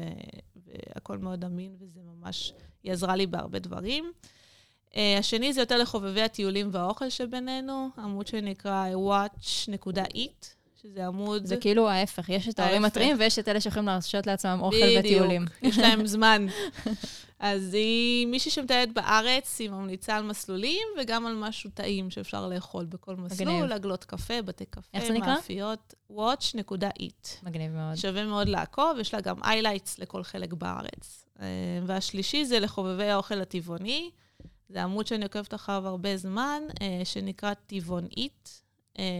והכל 0.67 1.19
מאוד 1.19 1.45
אמין, 1.45 1.77
וזה 1.79 2.01
ממש, 2.03 2.53
היא 2.83 2.93
עזרה 2.93 3.17
לי 3.17 3.27
בהרבה 3.27 3.59
דברים. 3.59 4.13
Uh, 4.91 4.97
השני 5.19 5.53
זה 5.53 5.61
יותר 5.61 5.79
לחובבי 5.79 6.23
הטיולים 6.23 6.69
והאוכל 6.73 7.11
שבינינו, 7.11 7.89
עמוד 7.99 8.27
שנקרא 8.27 8.87
watch.eat, 8.95 10.47
שזה 10.87 11.07
עמוד... 11.07 11.47
זה 11.47 11.57
כאילו 11.57 11.89
ההפך, 11.89 12.29
יש 12.29 12.49
את 12.49 12.59
ההורים. 12.59 12.85
הטריים 12.85 13.17
ויש 13.19 13.39
את 13.39 13.49
אלה 13.49 13.61
שיכולים 13.61 13.87
להרשות 13.87 14.27
לעצמם 14.27 14.59
אוכל 14.63 14.77
וטיולים. 14.99 15.45
בדיוק, 15.45 15.75
יש 15.75 15.79
להם 15.79 16.07
זמן. 16.17 16.47
אז 17.39 17.75
היא 17.75 18.27
מישהי 18.27 18.51
שמטיילת 18.51 18.93
בארץ, 18.93 19.61
היא 19.61 19.71
ממליצה 19.71 20.17
על 20.17 20.23
מסלולים 20.23 20.87
וגם 21.01 21.27
על 21.27 21.35
משהו 21.35 21.71
טעים 21.75 22.11
שאפשר 22.11 22.49
לאכול 22.49 22.85
בכל 22.85 23.17
מסלול, 23.17 23.53
מגניב. 23.53 23.73
עגלות 23.73 24.05
קפה, 24.05 24.43
בתי 24.43 24.65
קפה? 24.65 25.19
מאפיות, 25.19 25.95
watch.it. 26.13 27.29
מגניב 27.43 27.73
מאוד. 27.73 27.95
שווה 27.95 28.25
מאוד 28.25 28.49
לעקוב, 28.49 28.99
יש 29.01 29.15
לה 29.15 29.21
גם 29.21 29.43
איילייטס 29.43 29.99
לכל 29.99 30.23
חלק 30.23 30.53
בארץ. 30.53 31.25
אה, 31.41 31.47
והשלישי 31.87 32.45
זה 32.45 32.61
לחובבי 32.61 33.11
האוכל 33.11 33.41
הטבעוני. 33.41 34.11
זה 34.69 34.83
עמוד 34.83 35.07
שאני 35.07 35.25
עוקבת 35.25 35.55
אחריו 35.55 35.89
הרבה 35.89 36.17
זמן, 36.17 36.63
אה, 36.83 37.01
שנקרא 37.05 37.55
טבעונית, 37.55 38.63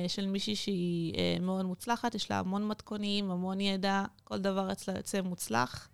של 0.09 0.27
מישהי 0.27 0.57
שהיא 0.57 1.15
אה, 1.15 1.37
מאוד 1.41 1.67
מוצלחת, 1.67 2.15
יש 2.15 2.31
לה 2.31 2.39
המון 2.39 2.69
מתכונים, 2.69 3.31
המון 3.31 3.61
ידע, 3.61 4.05
כל 4.25 4.39
דבר 4.39 4.73
אצלה 4.73 4.97
יוצא 4.97 5.21
מוצלח. 5.21 5.89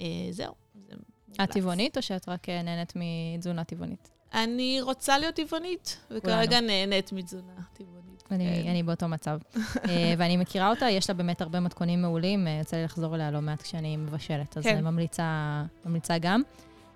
אה, 0.00 0.06
זהו, 0.30 0.54
זה. 0.88 0.94
את 1.42 1.50
טבעונית 1.50 1.96
או 1.96 2.02
שאת 2.02 2.28
רק 2.28 2.48
אה, 2.48 2.62
נהנית 2.62 2.92
מתזונה 2.96 3.64
טבעונית? 3.64 4.10
אני 4.34 4.78
רוצה 4.80 5.18
להיות 5.18 5.34
טבעונית, 5.34 5.98
וכרגע 6.10 6.60
נהנית 6.60 7.12
מתזונה 7.12 7.52
טבעונית. 7.72 8.22
אני, 8.30 8.62
כן. 8.64 8.70
אני 8.70 8.82
באותו 8.82 9.08
מצב. 9.08 9.38
אה, 9.56 10.14
ואני 10.18 10.36
מכירה 10.36 10.70
אותה, 10.70 10.90
יש 10.90 11.10
לה 11.10 11.14
באמת 11.14 11.40
הרבה 11.40 11.60
מתכונים 11.60 12.02
מעולים, 12.02 12.46
אה, 12.46 12.56
יוצא 12.58 12.76
לי 12.76 12.84
לחזור 12.84 13.14
אליה 13.14 13.30
לא 13.30 13.40
מעט 13.40 13.62
כשאני 13.62 13.96
מבשלת, 13.96 14.56
אז 14.56 14.64
כן. 14.64 14.76
כן. 14.76 14.84
ממליצה, 14.84 15.62
ממליצה 15.84 16.18
גם. 16.18 16.42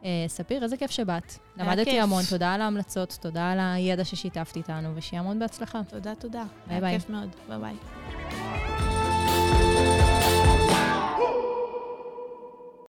אה, 0.05 0.25
ספיר, 0.29 0.63
איזה 0.65 0.77
כיף 0.77 0.91
שבאת. 0.91 1.33
היה 1.57 1.67
למדתי 1.67 1.85
כיף. 1.91 2.03
המון, 2.03 2.23
תודה 2.31 2.55
על 2.55 2.61
ההמלצות, 2.61 3.19
תודה 3.21 3.51
על 3.53 3.59
הידע 3.61 4.05
ששיתפת 4.05 4.57
איתנו, 4.57 4.89
ושיהיה 4.95 5.21
המון 5.21 5.39
בהצלחה. 5.39 5.81
תודה, 5.89 6.15
תודה. 6.15 6.45
ביי 6.67 6.75
היה 6.75 6.81
ביי. 6.81 6.99
כיף 6.99 7.11
מאוד. 7.11 7.29
ביי 7.49 7.59
ביי. 7.59 8.78